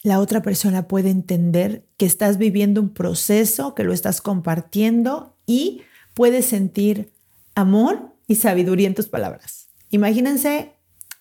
La 0.02 0.20
otra 0.20 0.42
persona 0.42 0.86
puede 0.86 1.10
entender 1.10 1.84
que 1.96 2.06
estás 2.06 2.38
viviendo 2.38 2.80
un 2.80 2.94
proceso, 2.94 3.74
que 3.74 3.82
lo 3.82 3.92
estás 3.92 4.20
compartiendo 4.20 5.37
y 5.48 5.82
puede 6.14 6.42
sentir 6.42 7.12
amor 7.56 8.14
y 8.28 8.36
sabiduría 8.36 8.86
en 8.86 8.94
tus 8.94 9.08
palabras. 9.08 9.66
Imagínense, 9.90 10.74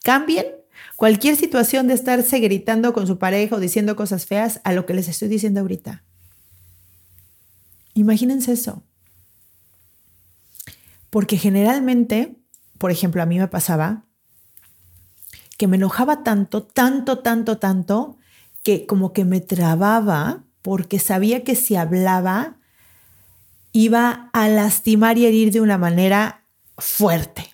cambien 0.03 0.45
Cualquier 0.95 1.35
situación 1.35 1.87
de 1.87 1.93
estarse 1.93 2.39
gritando 2.39 2.93
con 2.93 3.07
su 3.07 3.19
pareja 3.19 3.55
o 3.55 3.59
diciendo 3.59 3.95
cosas 3.95 4.25
feas 4.25 4.61
a 4.63 4.73
lo 4.73 4.85
que 4.85 4.93
les 4.93 5.07
estoy 5.07 5.27
diciendo 5.27 5.61
ahorita. 5.61 6.03
Imagínense 7.93 8.51
eso. 8.51 8.83
Porque 11.09 11.37
generalmente, 11.37 12.35
por 12.77 12.91
ejemplo, 12.91 13.21
a 13.21 13.25
mí 13.25 13.37
me 13.39 13.47
pasaba 13.47 14.05
que 15.57 15.67
me 15.67 15.77
enojaba 15.77 16.23
tanto, 16.23 16.63
tanto, 16.63 17.19
tanto, 17.19 17.57
tanto, 17.57 18.17
que 18.63 18.85
como 18.85 19.13
que 19.13 19.25
me 19.25 19.41
trababa 19.41 20.43
porque 20.61 20.99
sabía 20.99 21.43
que 21.43 21.55
si 21.55 21.75
hablaba 21.75 22.56
iba 23.83 24.29
a 24.33 24.47
lastimar 24.49 25.17
y 25.17 25.25
herir 25.25 25.51
de 25.51 25.61
una 25.61 25.77
manera 25.77 26.45
fuerte. 26.77 27.49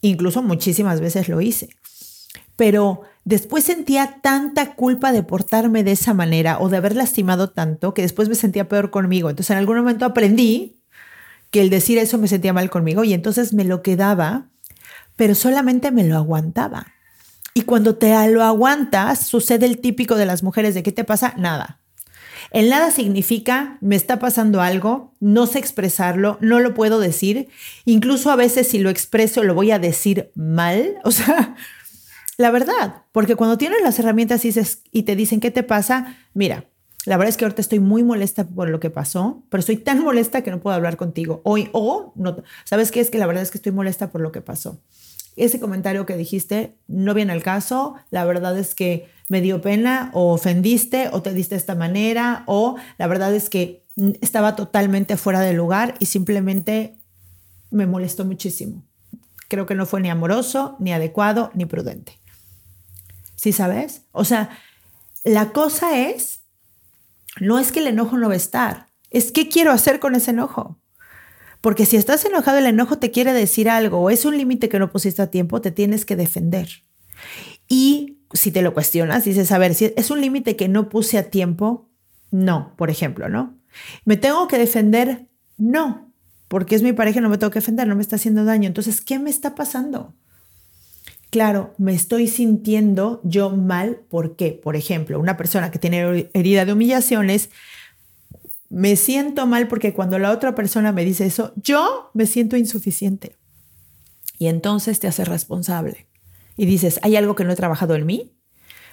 Incluso 0.00 0.42
muchísimas 0.42 1.00
veces 1.00 1.28
lo 1.28 1.40
hice 1.40 1.70
pero 2.62 3.02
después 3.24 3.64
sentía 3.64 4.20
tanta 4.22 4.76
culpa 4.76 5.10
de 5.10 5.24
portarme 5.24 5.82
de 5.82 5.90
esa 5.90 6.14
manera 6.14 6.60
o 6.60 6.68
de 6.68 6.76
haber 6.76 6.94
lastimado 6.94 7.50
tanto 7.50 7.92
que 7.92 8.02
después 8.02 8.28
me 8.28 8.36
sentía 8.36 8.68
peor 8.68 8.90
conmigo. 8.90 9.30
Entonces 9.30 9.50
en 9.50 9.58
algún 9.58 9.78
momento 9.78 10.04
aprendí 10.04 10.80
que 11.50 11.60
el 11.60 11.70
decir 11.70 11.98
eso 11.98 12.18
me 12.18 12.28
sentía 12.28 12.52
mal 12.52 12.70
conmigo 12.70 13.02
y 13.02 13.14
entonces 13.14 13.52
me 13.52 13.64
lo 13.64 13.82
quedaba, 13.82 14.48
pero 15.16 15.34
solamente 15.34 15.90
me 15.90 16.04
lo 16.04 16.16
aguantaba. 16.16 16.86
Y 17.52 17.62
cuando 17.62 17.96
te 17.96 18.14
lo 18.28 18.44
aguantas, 18.44 19.26
sucede 19.26 19.66
el 19.66 19.78
típico 19.78 20.14
de 20.14 20.26
las 20.26 20.44
mujeres 20.44 20.74
de 20.74 20.84
qué 20.84 20.92
te 20.92 21.02
pasa, 21.02 21.34
nada. 21.36 21.81
El 22.52 22.68
nada 22.68 22.90
significa 22.90 23.78
me 23.80 23.96
está 23.96 24.18
pasando 24.18 24.60
algo, 24.60 25.14
no 25.20 25.46
sé 25.46 25.58
expresarlo, 25.58 26.36
no 26.42 26.60
lo 26.60 26.74
puedo 26.74 27.00
decir, 27.00 27.48
incluso 27.86 28.30
a 28.30 28.36
veces 28.36 28.68
si 28.68 28.78
lo 28.78 28.90
expreso 28.90 29.42
lo 29.42 29.54
voy 29.54 29.70
a 29.70 29.78
decir 29.78 30.30
mal, 30.34 30.96
o 31.04 31.10
sea, 31.10 31.56
la 32.36 32.50
verdad, 32.50 33.04
porque 33.12 33.36
cuando 33.36 33.56
tienes 33.56 33.80
las 33.82 33.98
herramientas 33.98 34.44
y, 34.44 35.02
te 35.02 35.16
dicen 35.16 35.40
qué 35.40 35.50
te 35.50 35.62
pasa, 35.62 36.16
mira, 36.34 36.66
la 37.06 37.16
verdad 37.16 37.30
es 37.30 37.36
que 37.38 37.44
ahorita 37.46 37.62
estoy 37.62 37.80
muy 37.80 38.02
molesta 38.02 38.44
por 38.44 38.68
lo 38.68 38.80
que 38.80 38.90
pasó, 38.90 39.42
pero 39.48 39.60
estoy 39.60 39.76
tan 39.76 40.00
molesta 40.00 40.42
que 40.42 40.50
no 40.50 40.60
puedo 40.60 40.76
hablar 40.76 40.96
contigo. 40.96 41.40
Hoy, 41.44 41.68
o 41.72 42.12
no, 42.16 42.36
¿sabes 42.64 42.92
qué? 42.92 43.00
Es 43.00 43.10
que 43.10 43.18
la 43.18 43.26
verdad 43.26 43.42
es 43.42 43.50
que 43.50 43.58
estoy 43.58 43.72
molesta 43.72 44.10
por 44.10 44.20
lo 44.20 44.30
que 44.30 44.40
pasó. 44.40 44.78
Ese 45.36 45.58
comentario 45.58 46.06
que 46.06 46.16
dijiste 46.16 46.76
no 46.86 47.14
viene 47.14 47.32
al 47.32 47.42
caso. 47.42 47.94
La 48.10 48.24
verdad 48.24 48.56
es 48.58 48.74
que 48.74 49.08
me 49.32 49.40
dio 49.40 49.62
pena 49.62 50.10
o 50.12 50.34
ofendiste 50.34 51.08
o 51.10 51.22
te 51.22 51.32
diste 51.32 51.54
de 51.54 51.58
esta 51.58 51.74
manera 51.74 52.42
o 52.44 52.76
la 52.98 53.06
verdad 53.06 53.34
es 53.34 53.48
que 53.48 53.86
estaba 54.20 54.56
totalmente 54.56 55.16
fuera 55.16 55.40
de 55.40 55.54
lugar 55.54 55.94
y 56.00 56.04
simplemente 56.04 56.98
me 57.70 57.86
molestó 57.86 58.26
muchísimo. 58.26 58.84
Creo 59.48 59.64
que 59.64 59.74
no 59.74 59.86
fue 59.86 60.02
ni 60.02 60.10
amoroso, 60.10 60.76
ni 60.80 60.92
adecuado, 60.92 61.50
ni 61.54 61.64
prudente. 61.64 62.18
¿Sí 63.34 63.52
sabes? 63.52 64.02
O 64.12 64.26
sea, 64.26 64.50
la 65.24 65.52
cosa 65.52 65.98
es, 65.98 66.42
no 67.40 67.58
es 67.58 67.72
que 67.72 67.80
el 67.80 67.86
enojo 67.86 68.18
no 68.18 68.28
va 68.28 68.34
a 68.34 68.36
estar, 68.36 68.88
es 69.08 69.32
qué 69.32 69.48
quiero 69.48 69.72
hacer 69.72 69.98
con 69.98 70.14
ese 70.14 70.32
enojo. 70.32 70.78
Porque 71.62 71.86
si 71.86 71.96
estás 71.96 72.22
enojado, 72.26 72.58
el 72.58 72.66
enojo 72.66 72.98
te 72.98 73.10
quiere 73.10 73.32
decir 73.32 73.70
algo 73.70 73.98
o 73.98 74.10
es 74.10 74.26
un 74.26 74.36
límite 74.36 74.68
que 74.68 74.78
no 74.78 74.92
pusiste 74.92 75.22
a 75.22 75.30
tiempo, 75.30 75.62
te 75.62 75.70
tienes 75.70 76.04
que 76.04 76.16
defender. 76.16 76.68
Y 77.66 78.18
si 78.32 78.50
te 78.50 78.62
lo 78.62 78.74
cuestionas, 78.74 79.24
dices, 79.24 79.52
a 79.52 79.58
ver, 79.58 79.74
si 79.74 79.92
es 79.96 80.10
un 80.10 80.20
límite 80.20 80.56
que 80.56 80.68
no 80.68 80.88
puse 80.88 81.18
a 81.18 81.30
tiempo, 81.30 81.88
no, 82.30 82.74
por 82.76 82.90
ejemplo, 82.90 83.28
¿no? 83.28 83.58
¿Me 84.04 84.16
tengo 84.16 84.48
que 84.48 84.58
defender? 84.58 85.28
No, 85.58 86.12
porque 86.48 86.74
es 86.74 86.82
mi 86.82 86.92
pareja, 86.92 87.20
no 87.20 87.28
me 87.28 87.38
tengo 87.38 87.50
que 87.50 87.60
defender, 87.60 87.86
no 87.86 87.96
me 87.96 88.02
está 88.02 88.16
haciendo 88.16 88.44
daño. 88.44 88.66
Entonces, 88.66 89.00
¿qué 89.00 89.18
me 89.18 89.30
está 89.30 89.54
pasando? 89.54 90.14
claro, 91.32 91.74
me 91.78 91.94
estoy 91.94 92.28
sintiendo 92.28 93.22
yo 93.24 93.48
mal. 93.50 94.02
¿Por 94.10 94.36
qué? 94.36 94.52
Por 94.52 94.76
ejemplo, 94.76 95.18
una 95.18 95.38
persona 95.38 95.70
que 95.70 95.78
tiene 95.78 96.30
herida 96.34 96.66
de 96.66 96.74
humillaciones, 96.74 97.48
me 98.68 98.96
siento 98.96 99.46
mal 99.46 99.66
porque 99.66 99.94
cuando 99.94 100.18
la 100.18 100.30
otra 100.30 100.54
persona 100.54 100.92
me 100.92 101.06
dice 101.06 101.24
eso, 101.24 101.54
yo 101.56 102.10
me 102.12 102.26
siento 102.26 102.58
insuficiente. 102.58 103.36
Y 104.38 104.48
entonces 104.48 105.00
te 105.00 105.08
haces 105.08 105.26
responsable. 105.26 106.06
Y 106.56 106.66
dices, 106.66 107.00
¿hay 107.02 107.16
algo 107.16 107.34
que 107.34 107.44
no 107.44 107.52
he 107.52 107.56
trabajado 107.56 107.94
en 107.94 108.06
mí? 108.06 108.36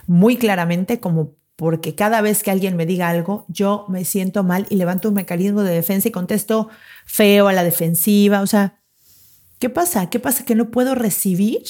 Muy 0.07 0.37
claramente, 0.37 0.99
como 0.99 1.35
porque 1.55 1.93
cada 1.93 2.21
vez 2.21 2.41
que 2.41 2.51
alguien 2.51 2.77
me 2.77 2.85
diga 2.85 3.09
algo, 3.09 3.45
yo 3.49 3.85
me 3.89 4.05
siento 4.05 4.43
mal 4.43 4.65
y 4.69 4.75
levanto 4.75 5.09
un 5.09 5.15
mecanismo 5.15 5.63
de 5.63 5.73
defensa 5.73 6.07
y 6.07 6.11
contesto 6.11 6.69
feo 7.05 7.47
a 7.49 7.53
la 7.53 7.63
defensiva. 7.63 8.41
O 8.41 8.47
sea, 8.47 8.79
¿qué 9.59 9.69
pasa? 9.69 10.09
¿Qué 10.09 10.19
pasa 10.19 10.45
que 10.45 10.55
no 10.55 10.71
puedo 10.71 10.95
recibir 10.95 11.63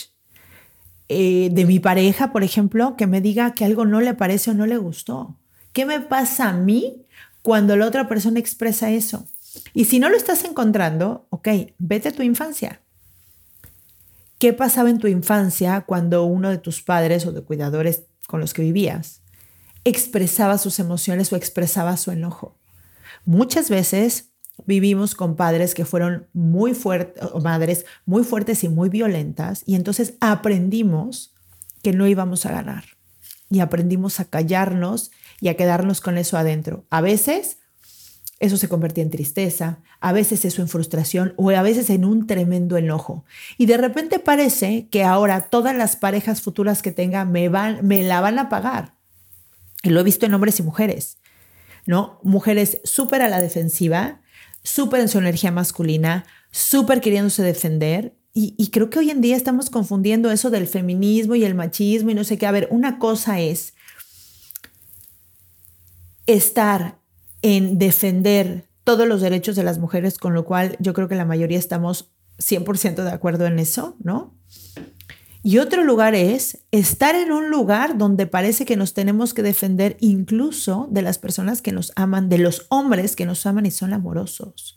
eh, 1.12 1.50
de 1.52 1.66
mi 1.66 1.80
pareja, 1.80 2.32
por 2.32 2.44
ejemplo, 2.44 2.96
que 2.96 3.08
me 3.08 3.20
diga 3.20 3.56
que 3.56 3.66
algo 3.66 3.84
no 3.84 4.00
le 4.00 4.14
parece 4.14 4.52
o 4.52 4.54
no 4.54 4.68
le 4.68 4.78
gustó. 4.78 5.40
¿Qué 5.74 5.88
me 5.88 6.00
pasa 6.00 6.50
a 6.50 6.54
mí 6.54 7.04
cuando 7.42 7.76
la 7.76 7.88
otra 7.88 8.08
persona 8.08 8.40
expresa 8.40 8.92
eso? 8.92 9.28
Y 9.74 9.86
si 9.86 9.98
no 9.98 10.10
lo 10.10 10.16
estás 10.16 10.44
encontrando, 10.44 11.26
ok, 11.32 11.48
vete 11.80 12.10
a 12.10 12.12
tu 12.12 12.22
infancia. 12.22 12.82
¿Qué 14.40 14.54
pasaba 14.54 14.90
en 14.90 15.00
tu 15.00 15.08
infancia 15.08 15.82
cuando 15.82 16.24
uno 16.24 16.50
de 16.50 16.58
tus 16.58 16.82
padres 16.82 17.26
o 17.26 17.34
de 17.34 17.42
cuidadores 17.42 18.06
con 18.26 18.40
los 18.40 18.54
que 18.54 18.62
vivías 18.62 19.22
expresaba 19.84 20.58
sus 20.58 20.80
emociones 20.80 21.34
o 21.34 21.36
expresaba 21.36 21.98
su 21.98 22.12
enojo? 22.12 22.58
Muchas 23.26 23.70
veces 23.70 24.32
vivimos 24.66 25.14
con 25.14 25.36
padres 25.36 25.76
que 25.76 25.84
fueron 25.84 26.28
muy 26.32 26.74
fuertes, 26.74 27.22
o 27.34 27.42
madres 27.42 27.86
muy 28.06 28.24
fuertes 28.24 28.64
y 28.64 28.70
muy 28.70 28.88
violentas, 28.88 29.64
y 29.66 29.76
entonces 29.76 30.14
aprendimos 30.22 31.34
que 31.84 31.92
no 31.92 32.08
íbamos 32.08 32.46
a 32.46 32.52
ganar. 32.54 32.86
Y 33.50 33.60
aprendimos 33.60 34.22
a 34.22 34.26
callarnos 34.26 35.12
y 35.42 35.50
a 35.50 35.58
quedarnos 35.58 36.00
con 36.00 36.18
eso 36.18 36.38
adentro. 36.38 36.86
A 36.90 37.02
veces 37.02 37.58
eso 38.40 38.56
se 38.56 38.70
convertía 38.70 39.04
en 39.04 39.10
tristeza, 39.10 39.80
a 40.00 40.14
veces 40.14 40.46
eso 40.46 40.62
en 40.62 40.70
frustración 40.70 41.34
o 41.36 41.50
a 41.50 41.62
veces 41.62 41.90
en 41.90 42.06
un 42.06 42.26
tremendo 42.26 42.78
enojo. 42.78 43.26
Y 43.58 43.66
de 43.66 43.78
repente 43.78 44.20
parece 44.20 44.88
que 44.90 45.04
ahora 45.04 45.50
todas 45.50 45.76
las 45.76 45.98
parejas 45.98 46.42
futuras 46.42 46.82
que 46.82 46.92
tenga 46.92 47.26
me, 47.26 47.50
van, 47.50 47.86
me 47.86 48.02
la 48.02 48.22
van 48.22 48.40
a 48.40 48.48
pagar. 48.48 48.96
Y 49.84 49.90
lo 49.90 50.00
he 50.00 50.04
visto 50.04 50.26
en 50.26 50.34
hombres 50.34 50.60
y 50.60 50.64
mujeres, 50.64 51.18
¿no? 51.86 52.20
Mujeres 52.24 52.80
súper 52.86 53.22
a 53.22 53.30
la 53.30 53.42
defensiva, 53.42 54.22
súper 54.64 55.02
en 55.02 55.10
su 55.10 55.18
energía 55.18 55.52
masculina, 55.52 56.26
súper 56.52 57.02
queriéndose 57.02 57.44
defender. 57.44 58.16
Y, 58.34 58.70
creo 58.70 58.90
que 58.90 59.00
hoy 59.00 59.10
en 59.10 59.20
día 59.20 59.36
estamos 59.36 59.70
confundiendo 59.70 60.32
eso 60.32 60.50
del 60.50 60.66
feminismo 60.66 61.36
y 61.36 61.44
el 61.44 61.56
machismo 61.56 62.12
y 62.12 62.14
no 62.14 62.24
sé 62.24 62.38
qué. 62.38 62.46
A 62.46 62.52
ver, 62.52 62.70
una 62.72 62.98
cosa 62.98 63.42
es 63.42 63.74
estar 66.26 66.99
en 67.42 67.78
defender 67.78 68.70
todos 68.84 69.08
los 69.08 69.22
derechos 69.22 69.56
de 69.56 69.64
las 69.64 69.80
mujeres, 69.80 70.18
con 70.18 70.34
lo 70.34 70.46
cual 70.46 70.76
yo 70.80 70.94
creo 70.94 71.08
que 71.08 71.16
la 71.16 71.26
mayoría 71.26 71.60
estamos 71.60 72.12
100% 72.40 73.04
de 73.04 73.12
acuerdo 73.12 73.46
en 73.46 73.60
eso, 73.60 73.96
¿no? 74.00 74.36
Y 75.42 75.60
otro 75.60 75.84
lugar 75.84 76.16
es 76.16 76.66
estar 76.72 77.16
en 77.16 77.32
un 77.32 77.50
lugar 77.50 77.98
donde 77.98 78.28
parece 78.28 78.66
que 78.66 78.76
nos 78.76 78.94
tenemos 78.94 79.34
que 79.34 79.42
defender 79.42 79.96
incluso 80.02 80.88
de 80.92 81.02
las 81.02 81.18
personas 81.18 81.62
que 81.62 81.72
nos 81.72 81.94
aman, 81.96 82.28
de 82.28 82.40
los 82.40 82.66
hombres 82.70 83.16
que 83.16 83.26
nos 83.26 83.46
aman 83.46 83.66
y 83.66 83.72
son 83.72 83.94
amorosos. 83.94 84.76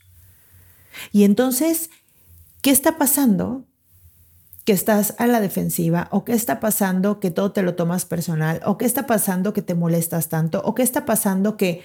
Y 1.10 1.24
entonces, 1.24 1.90
¿qué 2.60 2.70
está 2.70 2.96
pasando? 2.96 3.66
Que 4.64 4.72
estás 4.72 5.16
a 5.18 5.26
la 5.26 5.40
defensiva, 5.40 6.06
o 6.12 6.24
qué 6.24 6.34
está 6.34 6.60
pasando 6.60 7.18
que 7.18 7.32
todo 7.32 7.50
te 7.50 7.62
lo 7.62 7.74
tomas 7.74 8.04
personal, 8.04 8.60
o 8.64 8.78
qué 8.78 8.84
está 8.84 9.08
pasando 9.08 9.52
que 9.52 9.62
te 9.62 9.74
molestas 9.74 10.28
tanto, 10.28 10.62
o 10.64 10.76
qué 10.76 10.84
está 10.84 11.04
pasando 11.04 11.56
que 11.56 11.82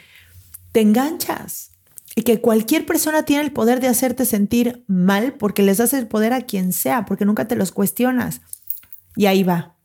te 0.71 0.81
enganchas 0.81 1.71
y 2.15 2.23
que 2.23 2.41
cualquier 2.41 2.85
persona 2.85 3.23
tiene 3.23 3.43
el 3.43 3.53
poder 3.53 3.79
de 3.79 3.87
hacerte 3.87 4.25
sentir 4.25 4.83
mal 4.87 5.33
porque 5.33 5.61
les 5.61 5.77
das 5.77 5.93
el 5.93 6.07
poder 6.07 6.33
a 6.33 6.41
quien 6.41 6.73
sea, 6.73 7.05
porque 7.05 7.25
nunca 7.25 7.47
te 7.47 7.55
los 7.55 7.71
cuestionas. 7.71 8.41
Y 9.15 9.27
ahí 9.27 9.43
va. 9.43 9.75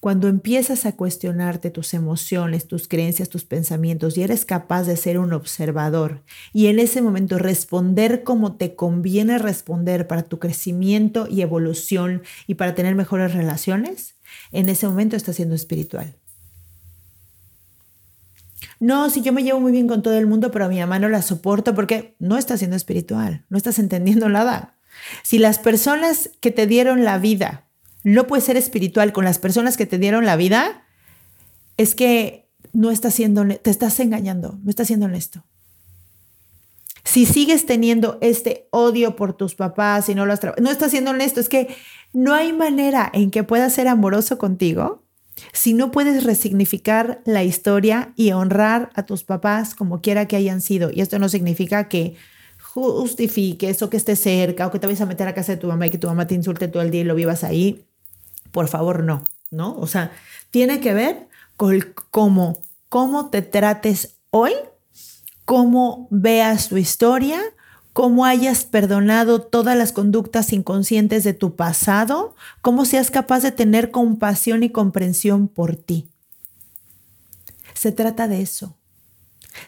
Cuando 0.00 0.28
empiezas 0.28 0.84
a 0.84 0.96
cuestionarte 0.96 1.70
tus 1.70 1.94
emociones, 1.94 2.68
tus 2.68 2.88
creencias, 2.88 3.30
tus 3.30 3.44
pensamientos 3.44 4.18
y 4.18 4.22
eres 4.22 4.44
capaz 4.44 4.84
de 4.84 4.98
ser 4.98 5.18
un 5.18 5.32
observador 5.32 6.22
y 6.52 6.66
en 6.66 6.78
ese 6.78 7.00
momento 7.00 7.38
responder 7.38 8.22
como 8.22 8.56
te 8.56 8.76
conviene 8.76 9.38
responder 9.38 10.06
para 10.06 10.22
tu 10.22 10.38
crecimiento 10.38 11.26
y 11.26 11.40
evolución 11.40 12.22
y 12.46 12.56
para 12.56 12.74
tener 12.74 12.94
mejores 12.94 13.32
relaciones, 13.32 14.16
en 14.52 14.68
ese 14.68 14.86
momento 14.86 15.16
estás 15.16 15.36
siendo 15.36 15.54
espiritual. 15.54 16.16
No, 18.84 19.08
si 19.08 19.22
yo 19.22 19.32
me 19.32 19.42
llevo 19.42 19.60
muy 19.60 19.72
bien 19.72 19.88
con 19.88 20.02
todo 20.02 20.12
el 20.12 20.26
mundo, 20.26 20.50
pero 20.50 20.66
a 20.66 20.68
mi 20.68 20.78
mamá 20.78 20.98
no 20.98 21.08
la 21.08 21.22
soporto 21.22 21.74
porque 21.74 22.16
no 22.18 22.36
estás 22.36 22.58
siendo 22.58 22.76
espiritual, 22.76 23.46
no 23.48 23.56
estás 23.56 23.78
entendiendo 23.78 24.28
nada. 24.28 24.74
Si 25.22 25.38
las 25.38 25.58
personas 25.58 26.28
que 26.40 26.50
te 26.50 26.66
dieron 26.66 27.02
la 27.02 27.16
vida, 27.16 27.64
no 28.02 28.26
puedes 28.26 28.44
ser 28.44 28.58
espiritual 28.58 29.14
con 29.14 29.24
las 29.24 29.38
personas 29.38 29.78
que 29.78 29.86
te 29.86 29.96
dieron 29.96 30.26
la 30.26 30.36
vida, 30.36 30.84
es 31.78 31.94
que 31.94 32.50
no 32.74 32.90
estás 32.90 33.14
siendo, 33.14 33.46
te 33.46 33.70
estás 33.70 33.98
engañando, 34.00 34.58
no 34.62 34.68
estás 34.68 34.88
siendo 34.88 35.06
honesto. 35.06 35.46
Si 37.04 37.24
sigues 37.24 37.64
teniendo 37.64 38.18
este 38.20 38.68
odio 38.70 39.16
por 39.16 39.34
tus 39.34 39.54
papás 39.54 40.10
y 40.10 40.14
no 40.14 40.26
lo 40.26 40.34
has 40.34 40.40
no 40.60 40.70
estás 40.70 40.90
siendo 40.90 41.12
honesto, 41.12 41.40
es 41.40 41.48
que 41.48 41.74
no 42.12 42.34
hay 42.34 42.52
manera 42.52 43.10
en 43.14 43.30
que 43.30 43.44
puedas 43.44 43.72
ser 43.72 43.88
amoroso 43.88 44.36
contigo 44.36 45.03
si 45.52 45.74
no 45.74 45.90
puedes 45.90 46.24
resignificar 46.24 47.20
la 47.24 47.42
historia 47.42 48.12
y 48.16 48.32
honrar 48.32 48.90
a 48.94 49.04
tus 49.04 49.24
papás 49.24 49.74
como 49.74 50.00
quiera 50.00 50.26
que 50.26 50.36
hayan 50.36 50.60
sido. 50.60 50.90
Y 50.92 51.00
esto 51.00 51.18
no 51.18 51.28
significa 51.28 51.88
que 51.88 52.16
justifiques 52.58 53.82
o 53.82 53.90
que 53.90 53.96
estés 53.96 54.20
cerca 54.20 54.66
o 54.66 54.70
que 54.70 54.78
te 54.78 54.86
vayas 54.86 55.00
a 55.00 55.06
meter 55.06 55.28
a 55.28 55.34
casa 55.34 55.52
de 55.52 55.58
tu 55.58 55.68
mamá 55.68 55.86
y 55.86 55.90
que 55.90 55.98
tu 55.98 56.08
mamá 56.08 56.26
te 56.26 56.34
insulte 56.34 56.68
todo 56.68 56.82
el 56.82 56.90
día 56.90 57.02
y 57.02 57.04
lo 57.04 57.14
vivas 57.14 57.44
ahí. 57.44 57.84
Por 58.50 58.68
favor, 58.68 59.02
no, 59.02 59.22
¿no? 59.50 59.76
O 59.76 59.86
sea, 59.86 60.12
tiene 60.50 60.80
que 60.80 60.94
ver 60.94 61.28
con 61.56 61.78
cómo, 62.10 62.58
cómo 62.88 63.30
te 63.30 63.42
trates 63.42 64.16
hoy, 64.30 64.52
cómo 65.44 66.08
veas 66.10 66.68
tu 66.68 66.76
historia, 66.76 67.40
cómo 67.94 68.24
hayas 68.24 68.64
perdonado 68.64 69.40
todas 69.40 69.78
las 69.78 69.92
conductas 69.92 70.52
inconscientes 70.52 71.22
de 71.22 71.32
tu 71.32 71.54
pasado, 71.54 72.34
cómo 72.60 72.84
seas 72.84 73.12
capaz 73.12 73.40
de 73.40 73.52
tener 73.52 73.92
compasión 73.92 74.64
y 74.64 74.70
comprensión 74.70 75.46
por 75.46 75.76
ti. 75.76 76.08
Se 77.72 77.92
trata 77.92 78.26
de 78.26 78.42
eso. 78.42 78.76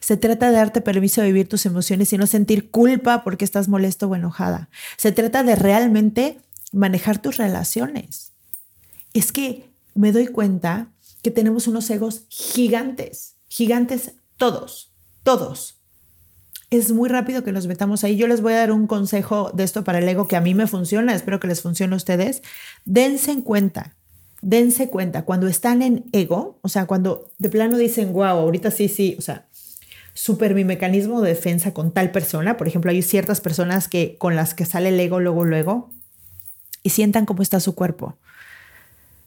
Se 0.00 0.16
trata 0.16 0.50
de 0.50 0.56
darte 0.56 0.80
permiso 0.80 1.20
de 1.20 1.28
vivir 1.28 1.48
tus 1.48 1.66
emociones 1.66 2.12
y 2.12 2.18
no 2.18 2.26
sentir 2.26 2.72
culpa 2.72 3.22
porque 3.22 3.44
estás 3.44 3.68
molesto 3.68 4.08
o 4.08 4.16
enojada. 4.16 4.70
Se 4.96 5.12
trata 5.12 5.44
de 5.44 5.54
realmente 5.54 6.40
manejar 6.72 7.22
tus 7.22 7.36
relaciones. 7.36 8.32
Es 9.14 9.30
que 9.30 9.70
me 9.94 10.10
doy 10.10 10.26
cuenta 10.26 10.88
que 11.22 11.30
tenemos 11.30 11.68
unos 11.68 11.88
egos 11.90 12.24
gigantes, 12.28 13.36
gigantes 13.48 14.14
todos, 14.36 14.90
todos 15.22 15.75
es 16.76 16.92
muy 16.92 17.08
rápido 17.08 17.44
que 17.44 17.52
nos 17.52 17.66
metamos 17.66 18.04
ahí. 18.04 18.16
Yo 18.16 18.26
les 18.26 18.40
voy 18.40 18.52
a 18.52 18.58
dar 18.58 18.72
un 18.72 18.86
consejo 18.86 19.50
de 19.54 19.64
esto 19.64 19.84
para 19.84 19.98
el 19.98 20.08
ego 20.08 20.28
que 20.28 20.36
a 20.36 20.40
mí 20.40 20.54
me 20.54 20.66
funciona, 20.66 21.14
espero 21.14 21.40
que 21.40 21.48
les 21.48 21.62
funcione 21.62 21.94
a 21.94 21.96
ustedes. 21.96 22.42
Dense 22.84 23.32
en 23.32 23.42
cuenta, 23.42 23.94
dense 24.42 24.88
cuenta, 24.88 25.24
cuando 25.24 25.48
están 25.48 25.82
en 25.82 26.04
ego, 26.12 26.58
o 26.62 26.68
sea, 26.68 26.86
cuando 26.86 27.30
de 27.38 27.48
plano 27.48 27.78
dicen, 27.78 28.12
wow, 28.12 28.24
ahorita 28.24 28.70
sí, 28.70 28.88
sí, 28.88 29.16
o 29.18 29.22
sea, 29.22 29.46
súper 30.14 30.54
mi 30.54 30.64
mecanismo 30.64 31.20
de 31.20 31.30
defensa 31.30 31.74
con 31.74 31.92
tal 31.92 32.10
persona. 32.10 32.56
Por 32.56 32.68
ejemplo, 32.68 32.90
hay 32.90 33.02
ciertas 33.02 33.40
personas 33.40 33.88
que 33.88 34.16
con 34.18 34.34
las 34.34 34.54
que 34.54 34.64
sale 34.64 34.88
el 34.88 34.98
ego 34.98 35.20
luego, 35.20 35.44
luego, 35.44 35.90
y 36.82 36.90
sientan 36.90 37.26
cómo 37.26 37.42
está 37.42 37.60
su 37.60 37.74
cuerpo. 37.74 38.16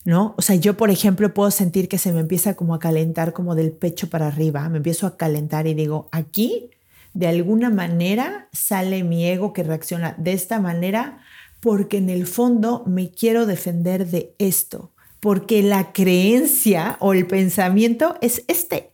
¿No? 0.06 0.34
O 0.38 0.42
sea, 0.42 0.56
yo, 0.56 0.78
por 0.78 0.90
ejemplo, 0.90 1.34
puedo 1.34 1.52
sentir 1.52 1.90
que 1.90 1.98
se 1.98 2.14
me 2.14 2.22
empieza 2.22 2.56
como 2.56 2.74
a 2.74 2.80
calentar 2.80 3.34
como 3.34 3.54
del 3.54 3.72
pecho 3.72 4.10
para 4.10 4.28
arriba, 4.28 4.68
me 4.70 4.78
empiezo 4.78 5.06
a 5.06 5.18
calentar 5.18 5.68
y 5.68 5.74
digo, 5.74 6.08
aquí 6.12 6.70
de 7.14 7.28
alguna 7.28 7.70
manera 7.70 8.50
sale 8.52 9.04
mi 9.04 9.26
ego 9.26 9.54
que 9.54 9.64
reacciona 9.64 10.16
de 10.18 10.34
esta 10.34 10.60
manera 10.60 11.20
porque 11.60 11.98
en 11.98 12.10
el 12.10 12.28
fondo 12.28 12.84
me 12.86 13.12
quiero 13.12 13.46
defender 13.46 14.08
de 14.08 14.34
esto, 14.40 14.92
porque 15.20 15.62
la 15.62 15.92
creencia 15.92 16.98
o 17.00 17.14
el 17.14 17.28
pensamiento 17.28 18.16
es 18.22 18.44
este. 18.48 18.92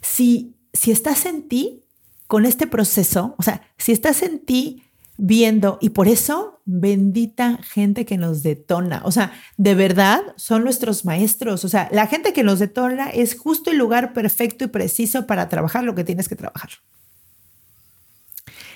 Si, 0.00 0.56
si 0.72 0.90
estás 0.90 1.26
en 1.26 1.48
ti 1.48 1.84
con 2.26 2.44
este 2.44 2.66
proceso, 2.66 3.36
o 3.38 3.42
sea, 3.42 3.62
si 3.78 3.92
estás 3.92 4.22
en 4.22 4.40
ti 4.40 4.82
viendo 5.16 5.78
y 5.80 5.90
por 5.90 6.08
eso 6.08 6.60
bendita 6.64 7.58
gente 7.62 8.04
que 8.04 8.18
nos 8.18 8.42
detona. 8.42 9.02
O 9.04 9.12
sea, 9.12 9.32
de 9.56 9.74
verdad 9.74 10.20
son 10.36 10.64
nuestros 10.64 11.04
maestros. 11.04 11.64
O 11.64 11.68
sea, 11.68 11.88
la 11.92 12.06
gente 12.06 12.32
que 12.32 12.44
nos 12.44 12.58
detona 12.58 13.10
es 13.10 13.38
justo 13.38 13.70
el 13.70 13.78
lugar 13.78 14.12
perfecto 14.12 14.64
y 14.64 14.68
preciso 14.68 15.26
para 15.26 15.48
trabajar 15.48 15.84
lo 15.84 15.94
que 15.94 16.04
tienes 16.04 16.28
que 16.28 16.36
trabajar. 16.36 16.70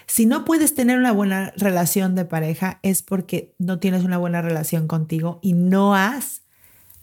Si 0.07 0.25
no 0.25 0.45
puedes 0.45 0.75
tener 0.75 0.99
una 0.99 1.13
buena 1.13 1.53
relación 1.57 2.15
de 2.15 2.25
pareja 2.25 2.79
es 2.83 3.03
porque 3.03 3.55
no 3.59 3.79
tienes 3.79 4.05
una 4.05 4.19
buena 4.19 4.41
relación 4.41 4.87
contigo 4.87 5.41
y 5.43 5.53
no 5.53 5.95
has 5.95 6.43